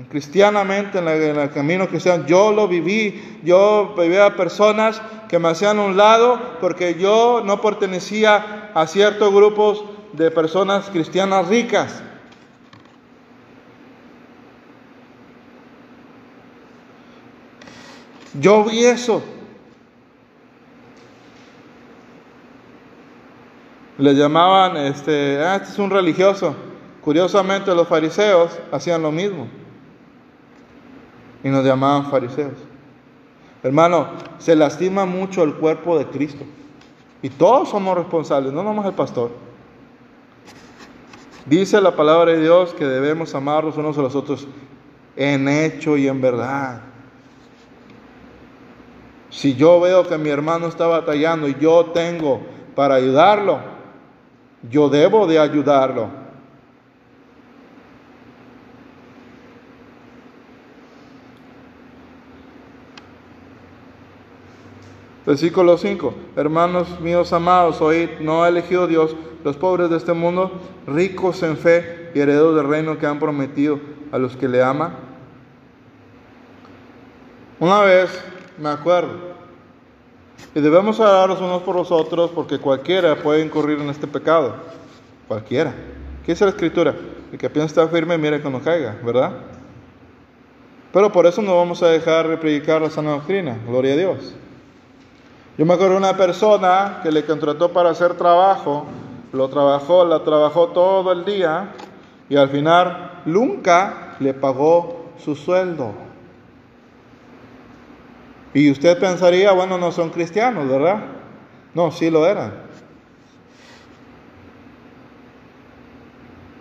cristianamente, 0.09 0.97
en, 0.99 1.07
el 1.07 1.51
camino 1.51 1.87
cristiano, 1.87 2.25
yo 2.25 2.51
lo 2.51 2.67
viví, 2.67 3.39
yo 3.43 3.95
vivía 3.97 4.35
personas 4.35 5.01
que 5.29 5.39
me 5.39 5.49
hacían 5.49 5.79
un 5.79 5.95
lado 5.95 6.57
porque 6.59 6.95
yo 6.95 7.41
no 7.45 7.61
pertenecía 7.61 8.71
a 8.73 8.87
ciertos 8.87 9.33
grupos 9.33 9.85
de 10.13 10.31
personas 10.31 10.89
cristianas 10.89 11.47
ricas. 11.47 12.03
Yo 18.37 18.65
vi 18.65 18.83
eso. 18.83 19.23
Le 23.97 24.13
llamaban, 24.13 24.75
este, 24.75 25.39
ah, 25.41 25.55
este 25.55 25.69
es 25.69 25.79
un 25.79 25.89
religioso. 25.89 26.53
Curiosamente 27.05 27.75
los 27.75 27.87
fariseos 27.87 28.59
hacían 28.71 29.03
lo 29.03 29.11
mismo 29.11 29.47
y 31.43 31.49
nos 31.49 31.63
llamaban 31.63 32.09
fariseos. 32.09 32.55
Hermano, 33.61 34.07
se 34.39 34.55
lastima 34.55 35.05
mucho 35.05 35.43
el 35.43 35.53
cuerpo 35.53 35.99
de 35.99 36.07
Cristo. 36.07 36.43
Y 37.21 37.29
todos 37.29 37.69
somos 37.69 37.95
responsables, 37.95 38.51
no 38.51 38.63
nomás 38.63 38.87
el 38.87 38.93
pastor. 38.93 39.29
Dice 41.45 41.79
la 41.79 41.95
palabra 41.95 42.31
de 42.31 42.41
Dios 42.41 42.73
que 42.73 42.85
debemos 42.85 43.35
amarnos 43.35 43.77
unos 43.77 43.95
a 43.99 44.01
los 44.01 44.15
otros 44.15 44.47
en 45.15 45.47
hecho 45.47 45.97
y 45.97 46.07
en 46.07 46.19
verdad. 46.21 46.81
Si 49.29 49.53
yo 49.53 49.79
veo 49.79 50.07
que 50.07 50.17
mi 50.17 50.29
hermano 50.29 50.65
está 50.65 50.87
batallando 50.87 51.47
y 51.47 51.55
yo 51.59 51.85
tengo 51.93 52.41
para 52.73 52.95
ayudarlo, 52.95 53.59
yo 54.71 54.89
debo 54.89 55.27
de 55.27 55.37
ayudarlo. 55.37 56.24
Versículo 65.25 65.77
5. 65.77 66.13
Hermanos 66.35 66.99
míos 66.99 67.33
amados, 67.33 67.81
oíd, 67.81 68.09
no 68.19 68.43
ha 68.43 68.49
elegido 68.49 68.87
Dios 68.87 69.15
los 69.43 69.57
pobres 69.57 69.89
de 69.89 69.97
este 69.97 70.13
mundo, 70.13 70.51
ricos 70.87 71.41
en 71.43 71.57
fe 71.57 72.11
y 72.13 72.19
herederos 72.19 72.55
del 72.55 72.67
reino 72.67 72.97
que 72.97 73.05
han 73.05 73.19
prometido 73.19 73.79
a 74.11 74.17
los 74.17 74.35
que 74.35 74.47
le 74.47 74.61
aman. 74.61 74.95
Una 77.59 77.81
vez 77.81 78.09
me 78.57 78.69
acuerdo, 78.69 79.35
y 80.53 80.61
debemos 80.61 80.99
los 80.99 81.41
unos 81.41 81.63
por 81.63 81.75
los 81.75 81.91
otros 81.91 82.31
porque 82.31 82.59
cualquiera 82.59 83.15
puede 83.15 83.43
incurrir 83.43 83.79
en 83.79 83.89
este 83.89 84.07
pecado. 84.07 84.55
Cualquiera. 85.27 85.73
¿Qué 86.25 86.31
dice 86.31 86.45
la 86.45 86.51
escritura? 86.51 86.95
El 87.31 87.37
que 87.37 87.49
piensa 87.49 87.67
estar 87.67 87.89
firme, 87.89 88.17
mire 88.17 88.41
que 88.41 88.61
caiga, 88.61 88.97
¿verdad? 89.03 89.31
Pero 90.93 91.11
por 91.11 91.25
eso 91.25 91.41
no 91.41 91.57
vamos 91.57 91.83
a 91.83 91.87
dejar 91.87 92.27
de 92.27 92.37
predicar 92.37 92.81
la 92.81 92.89
sana 92.89 93.11
doctrina. 93.11 93.57
Gloria 93.67 93.93
a 93.93 93.97
Dios. 93.97 94.35
Yo 95.57 95.65
me 95.65 95.73
acuerdo 95.73 95.93
de 95.93 95.99
una 95.99 96.17
persona 96.17 96.99
que 97.01 97.11
le 97.11 97.25
contrató 97.25 97.71
para 97.71 97.91
hacer 97.91 98.15
trabajo, 98.15 98.85
lo 99.31 99.47
trabajó, 99.49 100.03
la 100.03 100.23
trabajó 100.23 100.69
todo 100.69 101.13
el 101.13 101.23
día 101.23 101.73
y 102.27 102.35
al 102.35 102.49
final 102.49 103.21
nunca 103.25 104.15
le 104.19 104.33
pagó 104.33 105.13
su 105.17 105.35
sueldo. 105.35 105.93
Y 108.53 108.69
usted 108.69 108.99
pensaría, 108.99 109.53
bueno, 109.53 109.77
no 109.77 109.91
son 109.91 110.09
cristianos, 110.09 110.67
¿verdad? 110.67 110.97
No, 111.73 111.91
sí 111.91 112.09
lo 112.09 112.25
eran. 112.25 112.53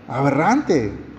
Aberrante. 0.08 1.13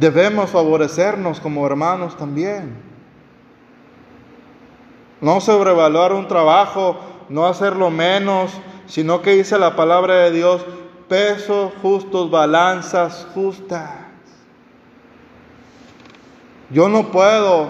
Debemos 0.00 0.48
favorecernos 0.48 1.40
como 1.40 1.66
hermanos 1.66 2.16
también. 2.16 2.74
No 5.20 5.42
sobrevaluar 5.42 6.14
un 6.14 6.26
trabajo, 6.26 6.96
no 7.28 7.46
hacerlo 7.46 7.90
menos, 7.90 8.50
sino 8.86 9.20
que 9.20 9.32
dice 9.32 9.58
la 9.58 9.76
palabra 9.76 10.14
de 10.14 10.30
Dios, 10.30 10.64
pesos 11.06 11.74
justos, 11.82 12.30
balanzas 12.30 13.26
justas. 13.34 13.90
Yo 16.70 16.88
no 16.88 17.10
puedo 17.10 17.68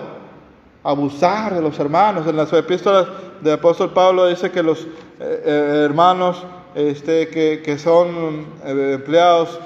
abusar 0.84 1.52
de 1.52 1.60
los 1.60 1.80
hermanos. 1.80 2.28
En 2.28 2.36
las 2.36 2.52
epístolas 2.52 3.08
del 3.40 3.54
apóstol 3.54 3.92
Pablo 3.92 4.28
dice 4.28 4.52
que 4.52 4.62
los 4.62 4.82
eh, 4.84 4.86
eh, 5.18 5.82
hermanos 5.84 6.46
este, 6.76 7.26
que, 7.26 7.60
que, 7.64 7.76
son 7.76 8.46
eh, 8.64 8.92
empleados 8.94 9.58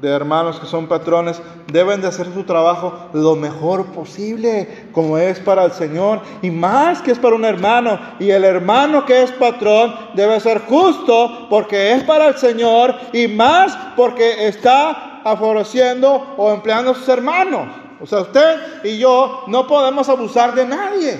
de 0.00 0.08
hermanos 0.08 0.60
que 0.60 0.66
son 0.66 0.86
patrones 0.86 1.42
deben 1.72 2.00
de 2.00 2.06
hacer 2.06 2.32
su 2.32 2.44
trabajo 2.44 3.08
lo 3.12 3.34
mejor 3.34 3.86
posible, 3.86 4.86
como 4.92 5.18
es 5.18 5.40
para 5.40 5.64
el 5.64 5.72
Señor, 5.72 6.20
y 6.40 6.50
más 6.50 7.02
que 7.02 7.10
es 7.10 7.18
para 7.18 7.34
un 7.34 7.44
hermano. 7.44 7.98
Y 8.20 8.30
el 8.30 8.44
hermano 8.44 9.04
que 9.04 9.22
es 9.22 9.32
patrón 9.32 9.94
debe 10.14 10.38
ser 10.40 10.60
justo 10.60 11.48
porque 11.50 11.92
es 11.92 12.04
para 12.04 12.28
el 12.28 12.36
Señor, 12.36 12.94
y 13.12 13.26
más 13.26 13.76
porque 13.96 14.46
está 14.46 15.20
favoreciendo 15.24 16.34
o 16.36 16.52
empleando 16.52 16.92
a 16.92 16.94
sus 16.94 17.08
hermanos. 17.08 17.68
O 18.00 18.06
sea, 18.06 18.20
usted 18.20 18.84
y 18.84 18.98
yo 18.98 19.44
no 19.48 19.66
podemos 19.66 20.08
abusar 20.08 20.54
de 20.54 20.64
nadie, 20.64 21.18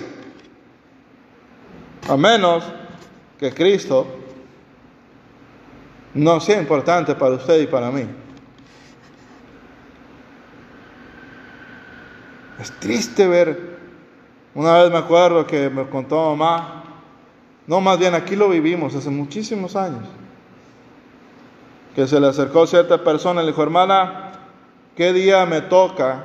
a 2.09 2.17
menos 2.17 2.65
que 3.39 3.53
Cristo 3.53 4.07
no 6.15 6.41
sea 6.41 6.61
importante 6.61 7.15
para 7.15 7.35
usted 7.35 7.61
y 7.61 7.67
para 7.67 7.91
mí. 7.91 8.07
Es 12.59 12.73
triste 12.81 13.29
ver, 13.29 13.79
una 14.55 14.83
vez 14.83 14.91
me 14.91 14.99
acuerdo 14.99 15.47
que 15.47 15.71
me 15.71 15.89
contó 15.89 16.35
mamá, 16.35 16.85
no, 17.67 17.81
más 17.81 17.99
bien 17.99 18.15
aquí 18.15 18.35
lo 18.35 18.49
vivimos 18.49 18.95
hace 18.97 19.11
muchísimos 19.11 19.77
años, 19.77 20.09
que 21.95 22.07
se 22.09 22.19
le 22.19 22.27
acercó 22.27 22.67
cierta 22.67 23.05
persona 23.05 23.43
y 23.43 23.45
le 23.45 23.53
dijo, 23.53 23.63
hermana, 23.63 24.33
¿qué 24.97 25.13
día 25.13 25.47
me 25.47 25.61
toca 25.61 26.25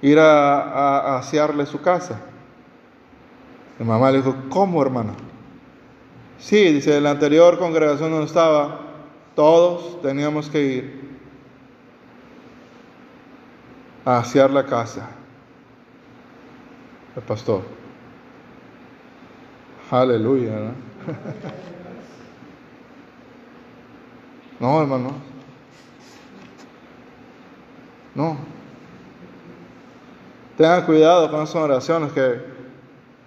ir 0.00 0.18
a, 0.18 0.62
a, 0.62 1.18
asearle 1.18 1.66
su 1.66 1.82
casa? 1.82 2.20
Mi 3.78 3.84
mamá 3.84 4.10
le 4.10 4.18
dijo, 4.18 4.34
¿cómo 4.48 4.80
hermana? 4.80 5.12
Sí, 6.38 6.72
dice, 6.72 6.96
en 6.96 7.02
la 7.02 7.10
anterior 7.10 7.58
congregación 7.58 8.10
donde 8.10 8.26
estaba, 8.26 8.80
todos 9.34 10.00
teníamos 10.00 10.48
que 10.48 10.62
ir 10.62 11.07
a 14.08 14.48
la 14.48 14.64
casa. 14.64 15.06
El 17.14 17.22
pastor. 17.22 17.62
Aleluya. 19.90 20.52
¿no? 20.52 20.72
no, 24.66 24.80
hermano. 24.80 25.12
No. 28.14 28.38
Tengan 30.56 30.86
cuidado 30.86 31.30
con 31.30 31.42
esas 31.42 31.56
oraciones 31.56 32.12
que, 32.12 32.40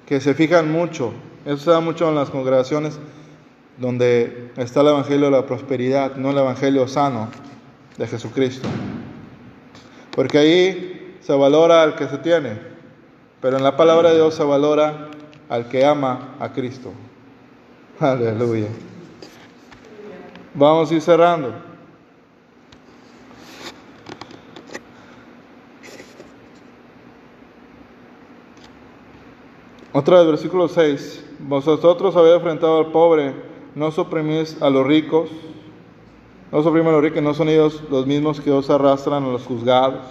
que 0.07 0.19
se 0.19 0.33
fijan 0.33 0.71
mucho. 0.71 1.13
Eso 1.45 1.57
se 1.57 1.69
da 1.69 1.79
mucho 1.79 2.09
en 2.09 2.15
las 2.15 2.31
congregaciones 2.31 2.99
donde 3.77 4.51
está 4.57 4.81
el 4.81 4.87
Evangelio 4.87 5.25
de 5.25 5.31
la 5.31 5.45
prosperidad, 5.45 6.15
no 6.15 6.31
el 6.31 6.39
Evangelio 6.39 6.87
sano 6.87 7.29
de 7.97 8.07
Jesucristo. 8.07 8.67
Porque 10.15 10.37
ahí 10.37 11.17
se 11.21 11.33
valora 11.33 11.83
al 11.83 11.95
que 11.95 12.07
se 12.07 12.17
tiene, 12.17 12.59
pero 13.39 13.57
en 13.57 13.63
la 13.63 13.77
palabra 13.77 14.09
de 14.09 14.15
Dios 14.15 14.35
se 14.35 14.43
valora 14.43 15.09
al 15.49 15.67
que 15.69 15.85
ama 15.85 16.35
a 16.39 16.51
Cristo. 16.51 16.91
Aleluya. 17.99 18.67
Vamos 20.53 20.91
a 20.91 20.93
ir 20.93 21.01
cerrando. 21.01 21.53
Otra 29.93 30.19
vez, 30.19 30.27
versículo 30.27 30.67
6. 30.67 31.25
Vosotros 31.39 32.15
habéis 32.15 32.35
enfrentado 32.35 32.79
al 32.79 32.91
pobre, 32.91 33.33
no 33.75 33.91
suprimís 33.91 34.61
a 34.61 34.69
los 34.69 34.85
ricos 34.85 35.29
no 36.51 36.61
suprimen 36.61 36.91
los 36.91 37.01
ricos, 37.01 37.23
no 37.23 37.33
son 37.33 37.49
ellos 37.49 37.81
los 37.89 38.05
mismos 38.05 38.41
que 38.41 38.51
os 38.51 38.69
arrastran 38.69 39.23
a 39.23 39.27
los 39.27 39.43
juzgados. 39.43 40.01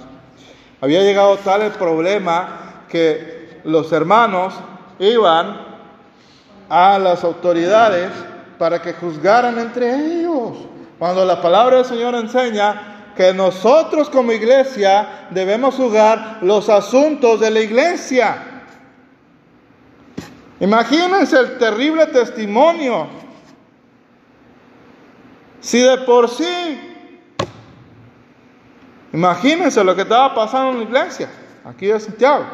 Había 0.81 1.03
llegado 1.03 1.37
tal 1.39 1.63
el 1.63 1.73
problema 1.73 2.85
que 2.89 3.61
los 3.65 3.93
hermanos 3.93 4.55
iban 4.99 5.61
a 6.69 6.99
las 6.99 7.25
autoridades 7.25 8.11
para 8.59 8.81
que 8.81 8.95
juzgaran 8.95 9.59
entre 9.59 9.95
ellos. 9.95 10.57
Cuando 10.99 11.25
la 11.25 11.43
palabra 11.43 11.77
del 11.77 11.85
Señor 11.85 12.15
enseña 12.15 13.13
que 13.17 13.35
nosotros 13.35 14.09
como 14.09 14.33
iglesia 14.33 15.29
debemos 15.31 15.75
juzgar 15.75 16.39
los 16.41 16.71
asuntos 16.71 17.41
de 17.41 17.51
la 17.51 17.61
iglesia. 17.61 18.63
Imagínense 20.61 21.39
el 21.39 21.59
terrible 21.59 22.07
testimonio 22.07 23.07
si 25.61 25.81
de 25.81 25.99
por 25.99 26.29
sí, 26.29 26.81
imagínense 29.13 29.85
lo 29.85 29.95
que 29.95 30.03
estaba 30.03 30.35
pasando 30.35 30.73
en 30.73 30.79
la 30.79 30.85
iglesia, 30.85 31.31
aquí 31.65 31.87
de 31.87 32.01
Santiago. 32.01 32.45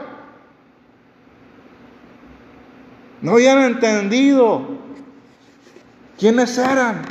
No 3.22 3.32
habían 3.32 3.62
entendido 3.62 4.62
quiénes 6.18 6.56
eran. 6.58 7.02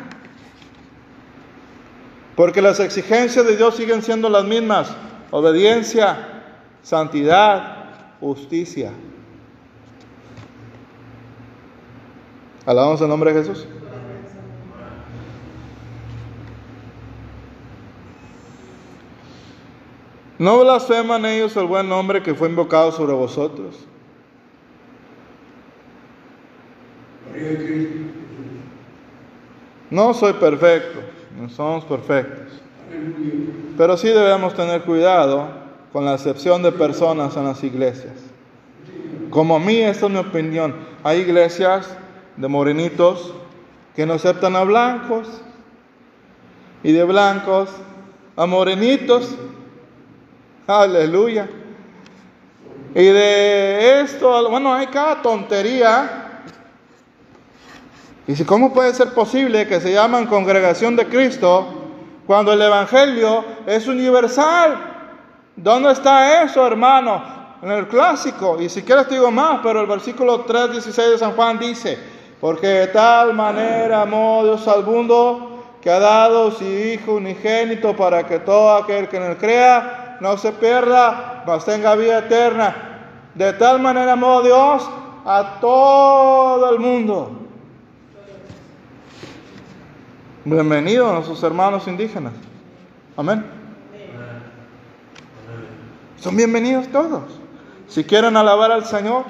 Porque 2.35 2.61
las 2.61 2.79
exigencias 2.79 3.45
de 3.45 3.55
Dios 3.55 3.75
siguen 3.75 4.01
siendo 4.01 4.29
las 4.29 4.43
mismas. 4.43 4.93
Obediencia, 5.31 6.43
santidad, 6.83 8.17
justicia. 8.19 8.91
Alabamos 12.65 13.01
el 13.01 13.07
nombre 13.07 13.33
de 13.33 13.43
Jesús. 13.43 13.67
¿No 20.37 20.59
blasfeman 20.59 21.25
ellos 21.25 21.55
el 21.55 21.65
buen 21.65 21.87
nombre 21.87 22.21
que 22.21 22.33
fue 22.33 22.49
invocado 22.49 22.91
sobre 22.91 23.13
vosotros? 23.13 23.85
No 29.89 30.13
soy 30.13 30.33
perfecto, 30.33 30.99
no 31.39 31.49
somos 31.49 31.85
perfectos. 31.85 32.61
Pero 33.77 33.97
sí 33.97 34.09
debemos 34.09 34.53
tener 34.53 34.81
cuidado 34.81 35.47
con 35.93 36.03
la 36.03 36.13
acepción 36.13 36.61
de 36.63 36.71
personas 36.71 37.37
en 37.37 37.45
las 37.45 37.63
iglesias. 37.63 38.15
Como 39.29 39.55
a 39.55 39.59
mí, 39.59 39.77
esta 39.77 40.07
es 40.07 40.11
mi 40.11 40.17
opinión. 40.17 40.75
Hay 41.03 41.19
iglesias 41.19 41.95
de 42.35 42.47
morenitos 42.47 43.33
que 43.95 44.05
no 44.05 44.13
aceptan 44.13 44.55
a 44.55 44.63
blancos 44.63 45.41
y 46.83 46.91
de 46.91 47.03
blancos 47.05 47.69
a 48.35 48.45
morenitos 48.45 49.35
Aleluya. 50.67 51.47
Y 52.95 53.03
de 53.03 54.01
esto, 54.01 54.49
bueno, 54.49 54.73
hay 54.73 54.87
cada 54.87 55.21
tontería. 55.21 56.41
Y 58.27 58.35
si, 58.35 58.43
¿cómo 58.45 58.73
puede 58.73 58.93
ser 58.93 59.13
posible 59.13 59.67
que 59.67 59.79
se 59.79 59.93
llaman 59.93 60.25
congregación 60.25 60.95
de 60.95 61.05
Cristo 61.05 61.67
cuando 62.25 62.53
el 62.53 62.61
Evangelio 62.61 63.45
es 63.67 63.87
universal? 63.87 64.93
¿Dónde 65.55 65.91
está 65.91 66.43
eso, 66.43 66.65
hermano? 66.65 67.21
En 67.61 67.69
el 67.69 67.87
clásico. 67.87 68.59
Y 68.59 68.67
si 68.67 68.81
quieres 68.81 69.07
te 69.07 69.15
digo 69.15 69.29
más, 69.29 69.59
pero 69.61 69.81
el 69.81 69.87
versículo 69.87 70.47
3.16 70.47 71.11
de 71.11 71.17
San 71.19 71.33
Juan 71.33 71.59
dice, 71.59 71.99
porque 72.41 72.67
de 72.67 72.87
tal 72.87 73.35
manera 73.35 74.01
amó 74.01 74.41
Dios 74.43 74.67
al 74.67 74.83
mundo 74.83 75.63
que 75.79 75.91
ha 75.91 75.99
dado 75.99 76.49
su 76.49 76.63
Hijo 76.63 77.13
unigénito 77.13 77.95
para 77.95 78.25
que 78.25 78.39
todo 78.39 78.73
aquel 78.75 79.07
que 79.07 79.17
en 79.17 79.23
él 79.23 79.37
crea 79.37 80.04
no 80.19 80.37
se 80.37 80.51
pierda, 80.51 81.43
mas 81.45 81.65
tenga 81.65 81.95
vida 81.95 82.19
eterna. 82.19 82.75
De 83.33 83.53
tal 83.53 83.81
manera 83.81 84.13
amó 84.13 84.41
Dios 84.41 84.89
a 85.25 85.59
todo 85.59 86.73
el 86.73 86.79
mundo. 86.79 87.31
Bienvenidos 90.45 91.09
a 91.09 91.13
nuestros 91.13 91.41
hermanos 91.43 91.87
indígenas. 91.87 92.33
Amén. 93.17 93.45
Son 96.17 96.35
bienvenidos 96.35 96.87
todos. 96.89 97.23
Si 97.87 98.03
quieren 98.03 98.37
alabar 98.37 98.71
al 98.71 98.85
Señor, 98.85 99.25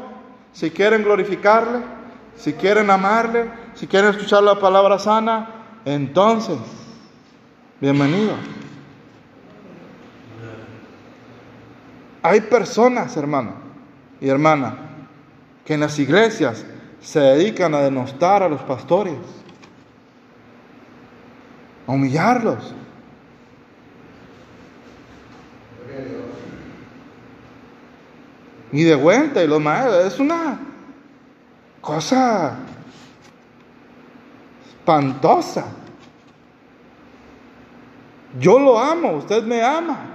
si 0.53 0.71
quieren 0.71 1.03
glorificarle, 1.03 1.79
si 2.35 2.53
quieren 2.53 2.89
amarle, 2.89 3.49
si 3.73 3.87
quieren 3.87 4.11
escuchar 4.11 4.43
la 4.43 4.59
palabra 4.59 4.99
sana, 4.99 5.49
entonces, 5.85 6.57
bienvenidos. 7.79 8.37
Hay 12.25 12.41
personas, 12.41 13.15
hermano 13.17 13.51
y 14.19 14.29
hermana, 14.29 14.75
que 15.63 15.75
en 15.75 15.81
las 15.81 15.99
iglesias 15.99 16.65
se 16.99 17.19
dedican 17.19 17.75
a 17.75 17.81
denostar 17.81 18.41
a 18.41 18.49
los 18.49 18.63
pastores, 18.63 19.13
a 21.85 21.91
humillarlos. 21.91 22.73
Y 28.71 28.81
de 28.81 28.95
vuelta, 28.95 29.43
y 29.43 29.47
los 29.47 29.61
maestros, 29.61 30.05
es 30.11 30.19
una 30.19 30.59
cosa 31.79 32.57
espantosa. 34.67 35.67
Yo 38.39 38.57
lo 38.57 38.79
amo, 38.79 39.11
usted 39.11 39.43
me 39.43 39.61
ama. 39.61 40.13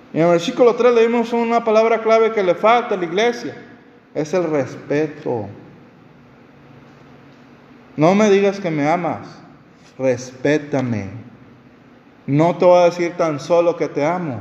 Y 0.00 0.01
en 0.12 0.20
el 0.20 0.28
versículo 0.28 0.74
3 0.74 0.94
leímos 0.94 1.32
una 1.32 1.64
palabra 1.64 2.02
clave 2.02 2.32
que 2.32 2.42
le 2.42 2.54
falta 2.54 2.94
a 2.94 2.98
la 2.98 3.04
iglesia. 3.04 3.56
Es 4.14 4.34
el 4.34 4.44
respeto. 4.44 5.46
No 7.96 8.14
me 8.14 8.28
digas 8.30 8.60
que 8.60 8.70
me 8.70 8.88
amas, 8.88 9.26
respétame. 9.98 11.08
No 12.26 12.56
te 12.56 12.64
voy 12.64 12.82
a 12.82 12.84
decir 12.84 13.12
tan 13.16 13.40
solo 13.40 13.76
que 13.76 13.88
te 13.88 14.04
amo, 14.04 14.40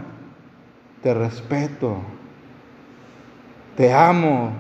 te 1.02 1.14
respeto. 1.14 1.98
Te 3.78 3.94
amo 3.94 4.52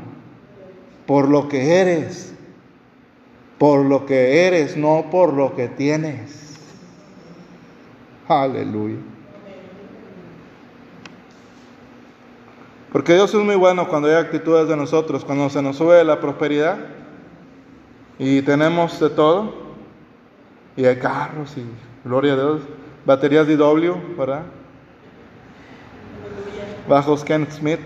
por 1.06 1.28
lo 1.28 1.50
que 1.50 1.80
eres, 1.82 2.34
por 3.58 3.86
lo 3.86 4.06
que 4.06 4.48
eres, 4.48 4.78
no 4.78 5.08
por 5.12 5.34
lo 5.34 5.56
que 5.56 5.68
tienes. 5.68 6.58
Aleluya. 8.28 9.11
Porque 12.92 13.14
Dios 13.14 13.34
es 13.34 13.40
muy 13.40 13.56
bueno 13.56 13.88
cuando 13.88 14.10
hay 14.10 14.16
actitudes 14.16 14.68
de 14.68 14.76
nosotros, 14.76 15.24
cuando 15.24 15.50
se 15.50 15.62
nos 15.62 15.78
sube 15.78 16.04
la 16.04 16.20
prosperidad 16.20 16.78
y 18.20 18.42
tenemos 18.42 19.00
de 19.00 19.10
todo, 19.10 19.54
y 20.76 20.86
hay 20.86 20.98
carros 20.98 21.58
y 21.58 21.64
gloria 22.04 22.34
a 22.34 22.36
Dios, 22.36 22.62
baterías 23.06 23.48
de 23.48 23.56
W, 23.56 23.96
¿verdad? 24.18 24.44
Bajos 26.88 27.24
Ken 27.24 27.48
Smith. 27.50 27.80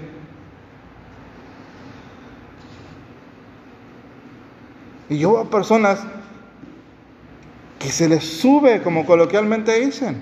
Y 5.07 5.19
yo 5.19 5.37
a 5.37 5.49
personas 5.49 6.03
que 7.77 7.89
se 7.89 8.09
les 8.09 8.23
sube, 8.23 8.81
como 8.81 9.05
coloquialmente 9.05 9.79
dicen, 9.79 10.19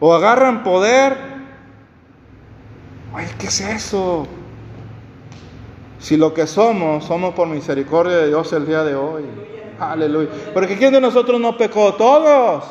o 0.00 0.12
agarran 0.12 0.64
poder. 0.64 1.31
Ay, 3.14 3.26
¿qué 3.38 3.46
es 3.46 3.60
eso? 3.60 4.26
Si 5.98 6.16
lo 6.16 6.32
que 6.32 6.46
somos, 6.46 7.04
somos 7.04 7.34
por 7.34 7.46
misericordia 7.46 8.16
de 8.16 8.28
Dios 8.28 8.52
el 8.54 8.66
día 8.66 8.84
de 8.84 8.94
hoy. 8.94 9.24
Aleluya. 9.78 10.30
Porque 10.54 10.78
¿quién 10.78 10.92
de 10.92 11.00
nosotros 11.00 11.38
no 11.40 11.56
pecó? 11.56 11.94
Todos. 11.94 12.64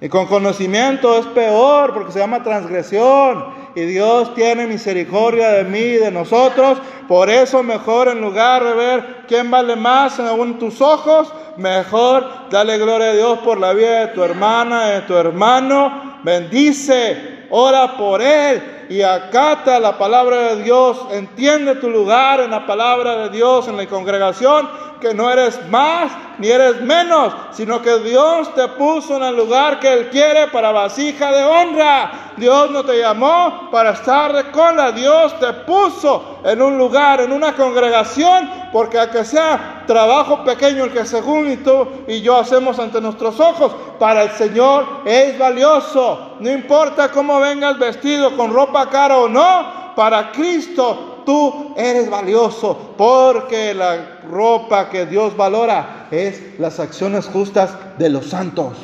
Y 0.00 0.08
con 0.08 0.26
conocimiento 0.26 1.18
es 1.18 1.26
peor 1.26 1.92
porque 1.94 2.12
se 2.12 2.20
llama 2.20 2.42
transgresión. 2.42 3.44
Y 3.74 3.82
Dios 3.82 4.34
tiene 4.34 4.66
misericordia 4.66 5.50
de 5.50 5.64
mí 5.64 5.78
y 5.78 5.96
de 5.96 6.10
nosotros. 6.10 6.78
Por 7.08 7.28
eso 7.28 7.62
mejor 7.62 8.08
en 8.08 8.20
lugar 8.20 8.62
de 8.62 8.74
ver 8.74 9.16
quién 9.26 9.50
vale 9.50 9.76
más 9.76 10.18
en 10.18 10.58
tus 10.58 10.80
ojos, 10.80 11.32
mejor 11.56 12.26
dale 12.50 12.78
gloria 12.78 13.10
a 13.10 13.14
Dios 13.14 13.38
por 13.40 13.58
la 13.58 13.72
vida 13.72 14.06
de 14.06 14.08
tu 14.08 14.22
hermana, 14.22 14.86
de 14.86 15.00
tu 15.02 15.14
hermano. 15.14 16.20
Bendice, 16.22 17.46
ora 17.50 17.96
por 17.96 18.22
él 18.22 18.81
y 18.92 19.00
acata 19.00 19.80
la 19.80 19.96
palabra 19.96 20.54
de 20.54 20.64
Dios, 20.64 20.98
entiende 21.12 21.76
tu 21.76 21.88
lugar 21.88 22.40
en 22.40 22.50
la 22.50 22.66
palabra 22.66 23.16
de 23.16 23.30
Dios 23.30 23.66
en 23.66 23.78
la 23.78 23.86
congregación, 23.86 24.68
que 25.00 25.14
no 25.14 25.30
eres 25.30 25.66
más 25.70 26.12
ni 26.38 26.48
eres 26.48 26.82
menos, 26.82 27.32
sino 27.52 27.80
que 27.80 28.00
Dios 28.00 28.54
te 28.54 28.68
puso 28.68 29.16
en 29.16 29.22
el 29.22 29.36
lugar 29.36 29.80
que 29.80 29.90
Él 29.90 30.10
quiere 30.10 30.48
para 30.48 30.72
vasija 30.72 31.32
de 31.32 31.42
honra. 31.42 32.32
Dios 32.36 32.70
no 32.70 32.84
te 32.84 32.98
llamó 32.98 33.70
para 33.70 33.92
estar 33.92 34.34
de 34.34 34.50
cola, 34.50 34.92
Dios 34.92 35.40
te 35.40 35.54
puso 35.64 36.40
en 36.44 36.60
un 36.60 36.76
lugar, 36.76 37.22
en 37.22 37.32
una 37.32 37.54
congregación, 37.54 38.50
porque 38.72 38.98
a 38.98 39.10
que 39.10 39.24
sea 39.24 39.84
trabajo 39.86 40.42
pequeño 40.44 40.84
el 40.84 40.92
que 40.92 41.04
según 41.04 41.50
y 41.50 41.56
tú 41.58 41.86
y 42.08 42.22
yo 42.22 42.38
hacemos 42.38 42.78
ante 42.78 43.00
nuestros 43.00 43.38
ojos, 43.38 43.72
para 43.98 44.22
el 44.22 44.30
Señor 44.30 45.02
es 45.04 45.38
valioso. 45.38 46.36
No 46.40 46.50
importa 46.50 47.10
cómo 47.10 47.38
vengas 47.38 47.78
vestido, 47.78 48.36
con 48.36 48.52
ropa 48.52 48.88
cara 48.88 49.18
o 49.18 49.28
no, 49.28 49.94
para 49.94 50.32
Cristo 50.32 51.22
tú 51.26 51.74
eres 51.76 52.08
valioso, 52.10 52.94
porque 52.96 53.74
la 53.74 54.20
ropa 54.28 54.88
que 54.88 55.06
Dios 55.06 55.36
valora 55.36 56.08
es 56.10 56.58
las 56.58 56.80
acciones 56.80 57.26
justas 57.26 57.76
de 57.98 58.08
los 58.08 58.26
santos. 58.26 58.76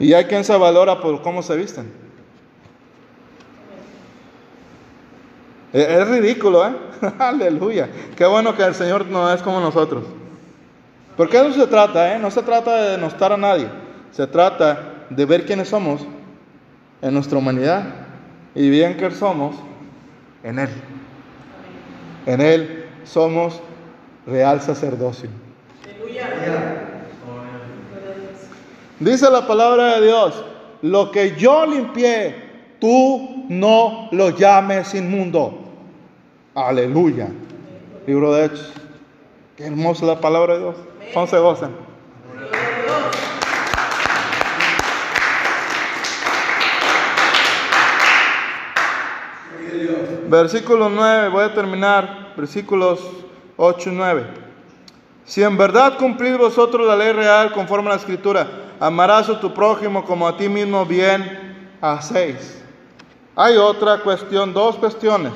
Y 0.00 0.12
hay 0.12 0.24
quien 0.24 0.44
se 0.44 0.56
valora 0.56 1.00
por 1.00 1.22
cómo 1.22 1.40
se 1.40 1.56
visten. 1.56 2.03
Es 5.74 6.06
ridículo, 6.06 6.64
¿eh? 6.68 6.72
Aleluya. 7.18 7.88
Qué 8.14 8.24
bueno 8.24 8.56
que 8.56 8.62
el 8.62 8.76
Señor 8.76 9.06
no 9.06 9.32
es 9.32 9.42
como 9.42 9.58
nosotros. 9.58 10.04
Porque 11.16 11.36
eso 11.36 11.52
se 11.52 11.66
trata, 11.66 12.14
¿eh? 12.14 12.18
No 12.20 12.30
se 12.30 12.42
trata 12.42 12.76
de 12.76 12.90
denostar 12.92 13.32
a 13.32 13.36
nadie. 13.36 13.66
Se 14.12 14.24
trata 14.28 15.06
de 15.10 15.26
ver 15.26 15.44
quiénes 15.44 15.68
somos 15.68 16.06
en 17.02 17.12
nuestra 17.12 17.38
humanidad 17.38 17.86
y 18.54 18.70
bien 18.70 18.96
que 18.96 19.10
somos 19.10 19.56
en 20.44 20.60
Él. 20.60 20.68
En 22.26 22.40
Él 22.40 22.86
somos 23.02 23.60
real 24.28 24.60
sacerdocio. 24.60 25.28
Dice 29.00 29.28
la 29.28 29.44
palabra 29.44 29.96
de 29.96 30.06
Dios, 30.06 30.44
lo 30.82 31.10
que 31.10 31.34
yo 31.34 31.66
limpié, 31.66 32.76
tú 32.80 33.44
no 33.48 34.08
lo 34.12 34.30
llames 34.30 34.94
inmundo. 34.94 35.62
Aleluya. 36.54 37.30
Libro 38.06 38.32
de 38.32 38.44
Hechos. 38.44 38.72
Qué 39.56 39.66
hermosa 39.66 40.06
la 40.06 40.20
palabra 40.20 40.54
de 40.54 40.60
Dios. 40.60 40.76
¿Cómo 41.12 41.26
se 41.26 41.36
gozan? 41.38 41.72
Versículo 50.28 50.88
9, 50.88 51.28
voy 51.30 51.42
a 51.42 51.52
terminar. 51.52 52.34
Versículos 52.36 53.00
8 53.56 53.90
y 53.90 53.94
9. 53.96 54.26
Si 55.24 55.42
en 55.42 55.56
verdad 55.56 55.98
cumplís 55.98 56.38
vosotros 56.38 56.86
la 56.86 56.94
ley 56.94 57.12
real 57.12 57.52
conforme 57.52 57.88
a 57.88 57.94
la 57.94 57.98
escritura, 57.98 58.46
amarás 58.78 59.28
a 59.28 59.40
tu 59.40 59.52
prójimo 59.52 60.04
como 60.04 60.28
a 60.28 60.36
ti 60.36 60.48
mismo 60.48 60.86
bien 60.86 61.68
hacéis. 61.80 62.62
Hay 63.34 63.56
otra 63.56 63.98
cuestión, 63.98 64.52
dos 64.52 64.76
cuestiones. 64.76 65.32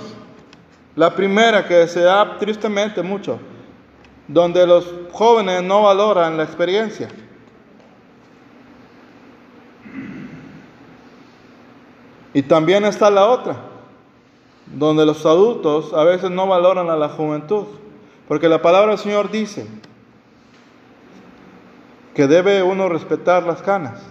La 0.99 1.15
primera 1.15 1.65
que 1.65 1.87
se 1.87 2.01
da 2.01 2.39
tristemente 2.39 3.03
mucho, 3.03 3.39
donde 4.27 4.67
los 4.67 4.85
jóvenes 5.13 5.63
no 5.63 5.83
valoran 5.83 6.37
la 6.37 6.43
experiencia. 6.43 7.09
Y 12.35 12.43
también 12.43 12.85
está 12.85 13.11
la 13.11 13.27
otra, 13.27 13.59
donde 14.67 15.07
los 15.07 15.25
adultos 15.25 15.95
a 15.95 16.03
veces 16.03 16.33
no 16.33 16.49
valoran 16.49 16.91
a 16.91 16.97
la 16.97 17.09
juventud, 17.11 17.67
porque 18.27 18.49
la 18.49 18.61
palabra 18.61 18.89
del 18.89 18.99
Señor 18.99 19.31
dice 19.31 19.69
que 22.13 22.27
debe 22.27 22.65
uno 22.65 22.89
respetar 22.89 23.45
las 23.45 23.63
canas. 23.63 24.03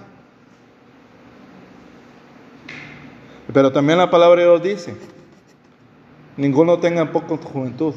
Pero 3.53 3.73
también 3.73 3.99
la 3.99 4.09
palabra 4.09 4.39
de 4.39 4.47
Dios 4.47 4.63
dice, 4.63 5.16
ninguno 6.37 6.77
tenga 6.79 7.11
poco 7.11 7.37
juventud. 7.37 7.93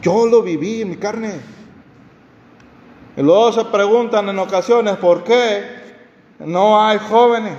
Yo 0.00 0.26
lo 0.26 0.42
viví 0.42 0.82
en 0.82 0.90
mi 0.90 0.96
carne. 0.96 1.40
Y 3.16 3.22
luego 3.22 3.52
se 3.52 3.64
preguntan 3.66 4.28
en 4.28 4.38
ocasiones 4.38 4.96
por 4.96 5.24
qué 5.24 5.64
no 6.38 6.80
hay 6.80 6.98
jóvenes. 6.98 7.56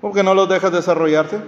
¿Por 0.00 0.12
qué 0.12 0.22
no 0.22 0.34
los 0.34 0.48
dejas 0.48 0.70
desarrollarse? 0.70 1.40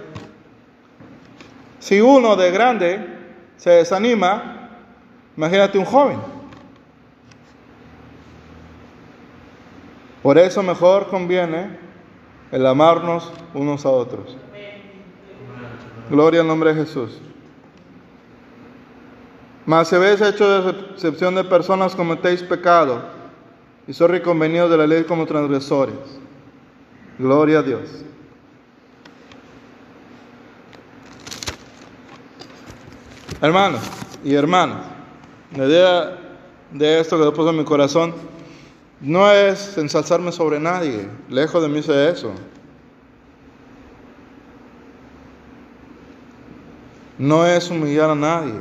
Si 1.79 2.01
uno 2.01 2.35
de 2.35 2.51
grande 2.51 3.07
se 3.55 3.69
desanima, 3.69 4.69
imagínate 5.37 5.77
un 5.77 5.85
joven. 5.85 6.19
Por 10.23 10.37
eso 10.37 10.63
mejor 10.63 11.07
conviene 11.07 11.77
el 12.51 12.65
amarnos 12.65 13.31
unos 13.53 13.85
a 13.85 13.89
otros. 13.89 14.35
Gloria 16.09 16.41
al 16.41 16.47
nombre 16.47 16.73
de 16.73 16.85
Jesús. 16.85 17.19
Mas 19.65 19.89
si 19.89 19.95
habéis 19.95 20.21
hecho 20.21 20.69
excepción 20.69 21.35
de 21.35 21.43
personas, 21.43 21.93
cometéis 21.93 22.41
pecado 22.41 23.01
y 23.85 23.93
sois 23.93 24.11
reconvenidos 24.11 24.71
de 24.71 24.77
la 24.77 24.87
ley 24.87 25.03
como 25.03 25.25
transgresores. 25.25 25.95
Gloria 27.19 27.59
a 27.59 27.63
Dios. 27.63 27.81
Hermanos 33.41 33.81
y 34.23 34.33
hermanas, 34.33 34.85
la 35.55 35.65
idea 35.65 36.17
de 36.71 36.99
esto 36.99 37.17
que 37.17 37.23
Dios 37.23 37.33
puso 37.33 37.49
en 37.49 37.57
mi 37.57 37.65
corazón 37.65 38.13
no 38.99 39.31
es 39.31 39.77
ensalzarme 39.77 40.31
sobre 40.31 40.59
nadie, 40.59 41.07
lejos 41.29 41.61
de 41.61 41.69
mí 41.69 41.81
de 41.81 42.09
eso. 42.09 42.31
No 47.17 47.45
es 47.45 47.69
humillar 47.69 48.11
a 48.11 48.15
nadie, 48.15 48.59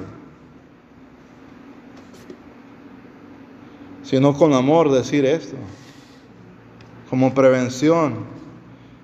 sino 4.02 4.32
con 4.34 4.52
amor 4.52 4.90
decir 4.90 5.24
esto, 5.26 5.56
como 7.10 7.34
prevención, 7.34 8.24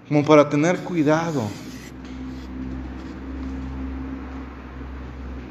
como 0.08 0.24
para 0.24 0.48
tener 0.48 0.78
cuidado. 0.78 1.42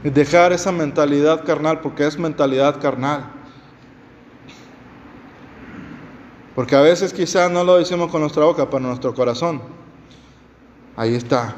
Y 0.03 0.09
dejar 0.09 0.51
esa 0.51 0.71
mentalidad 0.71 1.45
carnal, 1.45 1.81
porque 1.81 2.07
es 2.07 2.17
mentalidad 2.17 2.81
carnal. 2.81 3.25
Porque 6.55 6.75
a 6.75 6.81
veces 6.81 7.13
quizás 7.13 7.51
no 7.51 7.63
lo 7.63 7.77
decimos 7.77 8.09
con 8.09 8.21
nuestra 8.21 8.43
boca, 8.45 8.67
pero 8.67 8.79
nuestro 8.79 9.13
corazón. 9.13 9.61
Ahí 10.95 11.13
está. 11.13 11.55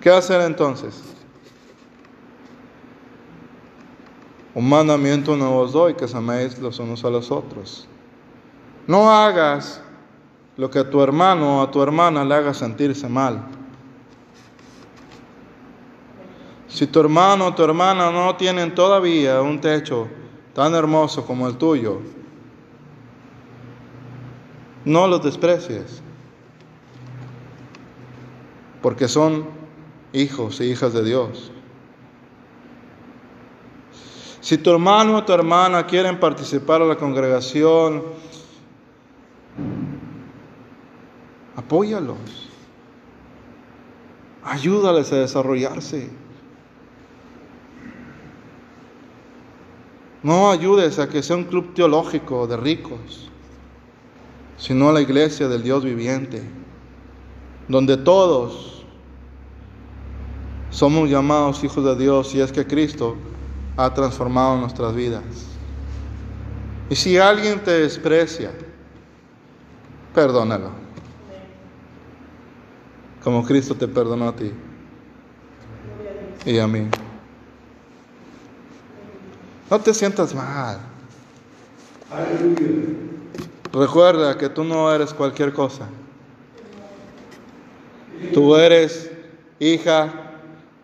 ¿Qué 0.00 0.10
hacer 0.10 0.40
entonces? 0.42 1.02
Un 4.54 4.68
mandamiento 4.68 5.36
nuevo 5.36 5.60
os 5.60 5.72
doy, 5.72 5.94
que 5.94 6.04
os 6.04 6.14
améis 6.14 6.58
los 6.58 6.78
unos 6.78 7.04
a 7.04 7.10
los 7.10 7.30
otros. 7.30 7.88
No 8.86 9.10
hagas 9.10 9.82
lo 10.56 10.70
que 10.70 10.78
a 10.80 10.90
tu 10.90 11.02
hermano 11.02 11.58
o 11.58 11.62
a 11.62 11.70
tu 11.70 11.82
hermana 11.82 12.24
le 12.24 12.34
haga 12.34 12.54
sentirse 12.54 13.08
mal. 13.08 13.44
Si 16.68 16.86
tu 16.86 17.00
hermano 17.00 17.46
o 17.46 17.54
tu 17.54 17.62
hermana 17.62 18.10
no 18.10 18.36
tienen 18.36 18.74
todavía 18.74 19.40
un 19.42 19.60
techo 19.60 20.08
tan 20.54 20.74
hermoso 20.74 21.24
como 21.24 21.48
el 21.48 21.56
tuyo, 21.56 22.00
no 24.84 25.06
los 25.06 25.22
desprecies, 25.22 26.02
porque 28.80 29.08
son 29.08 29.57
hijos 30.12 30.60
e 30.60 30.66
hijas 30.66 30.92
de 30.92 31.04
Dios. 31.04 31.50
Si 34.40 34.56
tu 34.56 34.70
hermano 34.70 35.16
o 35.16 35.24
tu 35.24 35.32
hermana 35.32 35.86
quieren 35.86 36.18
participar 36.18 36.80
en 36.80 36.88
la 36.88 36.96
congregación, 36.96 38.02
apóyalos, 41.56 42.48
ayúdales 44.42 45.12
a 45.12 45.16
desarrollarse. 45.16 46.10
No 50.22 50.50
ayudes 50.50 50.98
a 50.98 51.08
que 51.08 51.22
sea 51.22 51.36
un 51.36 51.44
club 51.44 51.74
teológico 51.74 52.46
de 52.46 52.56
ricos, 52.56 53.28
sino 54.56 54.90
la 54.92 55.00
iglesia 55.00 55.48
del 55.48 55.62
Dios 55.62 55.84
viviente, 55.84 56.42
donde 57.68 57.96
todos 57.96 58.77
somos 60.70 61.08
llamados 61.08 61.62
hijos 61.64 61.84
de 61.84 61.96
Dios 61.96 62.34
y 62.34 62.40
es 62.40 62.52
que 62.52 62.66
Cristo 62.66 63.16
ha 63.76 63.92
transformado 63.94 64.56
nuestras 64.58 64.94
vidas. 64.94 65.22
Y 66.90 66.96
si 66.96 67.18
alguien 67.18 67.60
te 67.60 67.70
desprecia, 67.70 68.50
perdónalo. 70.14 70.70
Como 73.22 73.44
Cristo 73.44 73.74
te 73.74 73.88
perdonó 73.88 74.28
a 74.28 74.36
ti 74.36 74.52
y 76.44 76.58
a 76.58 76.66
mí. 76.66 76.88
No 79.70 79.78
te 79.80 79.92
sientas 79.92 80.34
mal. 80.34 80.78
Recuerda 83.72 84.38
que 84.38 84.48
tú 84.48 84.64
no 84.64 84.92
eres 84.92 85.12
cualquier 85.12 85.52
cosa. 85.52 85.86
Tú 88.32 88.56
eres 88.56 89.10
hija 89.58 90.27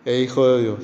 e 0.05 0.19
hijo 0.19 0.47
de 0.47 0.61
Dios. 0.61 0.79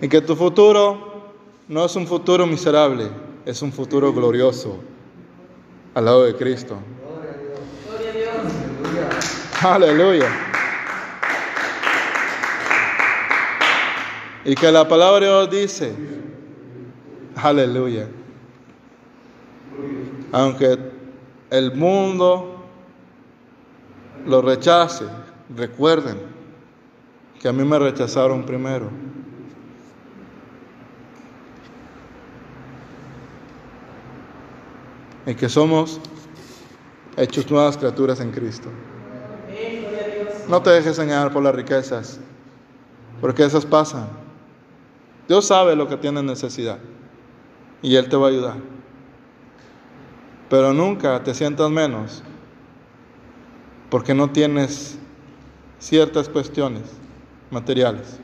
Y 0.00 0.08
que 0.08 0.20
tu 0.20 0.34
futuro 0.34 1.32
no 1.68 1.84
es 1.84 1.94
un 1.94 2.06
futuro 2.06 2.46
miserable, 2.46 3.08
es 3.44 3.60
un 3.62 3.72
futuro 3.72 4.12
glorioso 4.12 4.78
al 5.94 6.06
lado 6.06 6.24
de 6.24 6.34
Cristo. 6.34 6.78
Aleluya. 9.62 10.28
Y 14.44 14.54
que 14.56 14.72
la 14.72 14.88
palabra 14.88 15.20
de 15.20 15.26
Dios 15.26 15.50
dice, 15.50 15.94
aleluya. 17.36 18.08
Aunque 20.32 20.78
el 21.50 21.74
mundo 21.74 22.64
lo 24.26 24.42
rechace, 24.42 25.04
recuerden 25.54 26.18
que 27.40 27.48
a 27.48 27.52
mí 27.52 27.64
me 27.64 27.78
rechazaron 27.78 28.44
primero. 28.44 28.88
Y 35.26 35.34
que 35.34 35.48
somos 35.48 36.00
hechos 37.16 37.50
nuevas 37.50 37.76
criaturas 37.76 38.20
en 38.20 38.30
Cristo. 38.32 38.68
No 40.48 40.62
te 40.62 40.70
dejes 40.70 40.98
engañar 40.98 41.32
por 41.32 41.42
las 41.42 41.54
riquezas, 41.54 42.20
porque 43.20 43.44
esas 43.44 43.64
pasan. 43.64 44.08
Dios 45.28 45.46
sabe 45.46 45.76
lo 45.76 45.88
que 45.88 45.96
tienes 45.96 46.24
necesidad 46.24 46.78
y 47.80 47.96
Él 47.96 48.08
te 48.08 48.16
va 48.16 48.26
a 48.26 48.30
ayudar. 48.30 48.56
Pero 50.50 50.72
nunca 50.72 51.22
te 51.22 51.32
sientas 51.34 51.70
menos 51.70 52.22
porque 53.88 54.14
no 54.14 54.30
tienes 54.30 54.98
ciertas 55.82 56.28
cuestiones 56.28 56.82
materiales. 57.50 58.20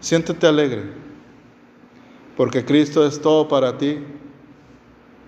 Siéntete 0.00 0.46
alegre 0.46 0.84
porque 2.34 2.64
Cristo 2.64 3.06
es 3.06 3.20
todo 3.20 3.46
para 3.46 3.76
ti, 3.76 3.98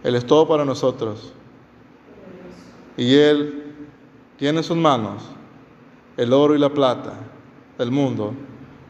Él 0.03 0.15
es 0.15 0.25
todo 0.25 0.49
para 0.49 0.65
nosotros 0.65 1.35
y 2.97 3.15
Él 3.15 3.75
tiene 4.39 4.59
en 4.59 4.65
sus 4.65 4.77
manos 4.77 5.23
el 6.17 6.33
oro 6.33 6.55
y 6.55 6.59
la 6.59 6.71
plata 6.71 7.13
del 7.77 7.91
mundo 7.91 8.33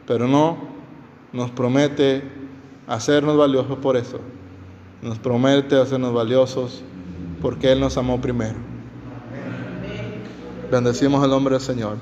pero 0.06 0.28
no 0.28 0.58
nos 1.32 1.50
promete 1.50 2.22
hacernos 2.86 3.36
valiosos 3.36 3.78
por 3.78 3.96
eso. 3.96 4.20
Nos 5.02 5.18
promete 5.18 5.76
hacernos 5.76 6.12
valiosos 6.12 6.82
porque 7.42 7.72
Él 7.72 7.80
nos 7.80 7.96
amó 7.96 8.20
primero. 8.20 8.70
Bendecimos 10.70 11.24
el 11.24 11.30
nombre 11.30 11.54
del 11.54 11.62
Señor. 11.62 11.96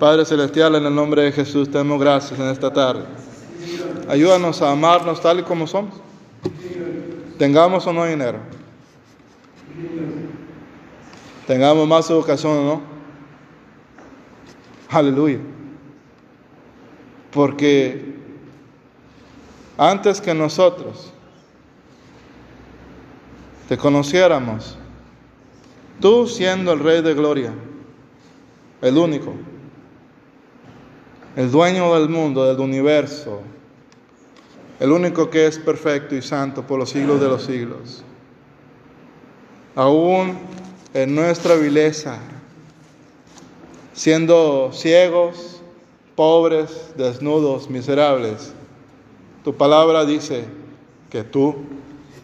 Padre 0.00 0.24
Celestial, 0.24 0.74
en 0.74 0.84
el 0.84 0.92
nombre 0.92 1.22
de 1.22 1.30
Jesús, 1.30 1.70
te 1.70 1.78
damos 1.78 2.00
gracias 2.00 2.40
en 2.40 2.48
esta 2.48 2.72
tarde. 2.72 3.04
Ayúdanos 4.08 4.60
a 4.62 4.72
amarnos 4.72 5.20
tal 5.20 5.38
y 5.38 5.42
como 5.44 5.68
somos. 5.68 5.94
Tengamos 7.38 7.86
o 7.86 7.92
no 7.92 8.04
dinero. 8.04 8.38
Tengamos 11.46 11.86
más 11.86 12.10
educación 12.10 12.58
o 12.58 12.64
no. 12.64 12.82
Aleluya. 14.90 15.38
Porque 17.30 18.16
antes 19.78 20.20
que 20.20 20.34
nosotros 20.34 21.12
te 23.68 23.78
conociéramos, 23.78 24.76
tú 26.00 26.26
siendo 26.26 26.72
el 26.72 26.80
Rey 26.80 27.00
de 27.00 27.14
Gloria, 27.14 27.52
el 28.84 28.98
único, 28.98 29.32
el 31.36 31.50
dueño 31.50 31.94
del 31.94 32.10
mundo, 32.10 32.44
del 32.44 32.60
universo, 32.60 33.40
el 34.78 34.92
único 34.92 35.30
que 35.30 35.46
es 35.46 35.58
perfecto 35.58 36.14
y 36.14 36.20
santo 36.20 36.66
por 36.66 36.78
los 36.78 36.90
siglos 36.90 37.18
de 37.18 37.28
los 37.28 37.44
siglos, 37.44 38.04
aún 39.74 40.36
en 40.92 41.14
nuestra 41.14 41.54
vileza, 41.54 42.18
siendo 43.94 44.70
ciegos, 44.74 45.62
pobres, 46.14 46.92
desnudos, 46.94 47.70
miserables. 47.70 48.52
Tu 49.44 49.54
palabra 49.54 50.04
dice 50.04 50.44
que 51.08 51.24
tú 51.24 51.56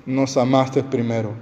nos 0.05 0.37
amaste 0.37 0.83
primero. 0.83 1.33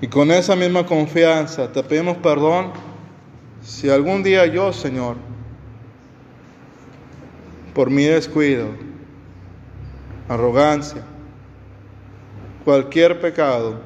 Y 0.00 0.08
con 0.08 0.30
esa 0.30 0.56
misma 0.56 0.86
confianza 0.86 1.70
te 1.70 1.82
pedimos 1.82 2.16
perdón 2.18 2.72
si 3.62 3.90
algún 3.90 4.22
día 4.22 4.46
yo, 4.46 4.72
Señor, 4.72 5.16
por 7.74 7.90
mi 7.90 8.04
descuido, 8.04 8.68
arrogancia, 10.28 11.02
cualquier 12.64 13.20
pecado, 13.20 13.80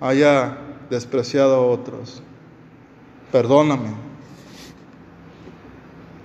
haya 0.00 0.56
despreciado 0.88 1.56
a 1.56 1.66
otros. 1.66 2.22
Perdóname. 3.32 3.90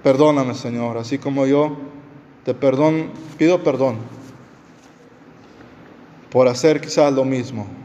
Perdóname, 0.03 0.53
Señor, 0.53 0.97
así 0.97 1.17
como 1.17 1.47
yo 1.47 1.77
te 2.43 2.53
perdón, 2.53 3.09
pido 3.39 3.63
perdón 3.63 3.97
por 6.29 6.47
hacer 6.47 6.79
quizás 6.79 7.11
lo 7.11 7.25
mismo. 7.25 7.84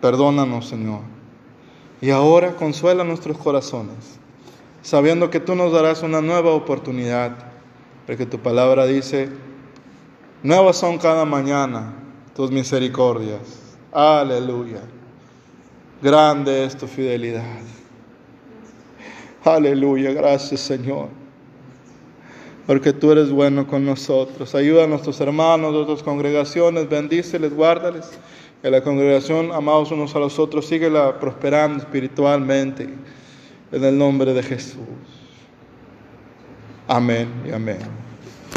Perdónanos, 0.00 0.68
Señor. 0.68 1.00
Y 2.00 2.10
ahora 2.10 2.54
consuela 2.54 3.02
nuestros 3.02 3.36
corazones, 3.38 4.18
sabiendo 4.82 5.30
que 5.30 5.40
tú 5.40 5.54
nos 5.54 5.72
darás 5.72 6.02
una 6.02 6.20
nueva 6.20 6.52
oportunidad, 6.52 7.32
porque 8.06 8.24
tu 8.24 8.38
palabra 8.38 8.86
dice, 8.86 9.28
nuevas 10.42 10.76
son 10.76 10.98
cada 10.98 11.24
mañana 11.24 11.94
tus 12.36 12.52
misericordias. 12.52 13.40
Aleluya. 13.92 14.80
Grande 16.00 16.64
es 16.64 16.76
tu 16.76 16.86
fidelidad. 16.86 17.58
Aleluya, 19.44 20.12
gracias 20.12 20.60
Señor. 20.60 21.08
Porque 22.66 22.92
tú 22.92 23.10
eres 23.10 23.30
bueno 23.30 23.66
con 23.66 23.84
nosotros. 23.84 24.54
Ayuda 24.54 24.84
a 24.84 24.86
nuestros 24.86 25.20
hermanos 25.20 25.72
de 25.72 25.78
otras 25.80 26.02
congregaciones, 26.02 26.88
bendíceles, 26.88 27.54
guárdales. 27.54 28.10
Que 28.62 28.70
la 28.70 28.82
congregación, 28.82 29.52
amados 29.52 29.92
unos 29.92 30.14
a 30.16 30.18
los 30.18 30.38
otros, 30.38 30.66
síguela 30.66 31.20
prosperando 31.20 31.78
espiritualmente. 31.78 32.88
En 33.70 33.84
el 33.84 33.98
nombre 33.98 34.32
de 34.32 34.42
Jesús. 34.42 34.80
Amén 36.88 37.28
y 37.46 37.52
amén. 37.52 38.07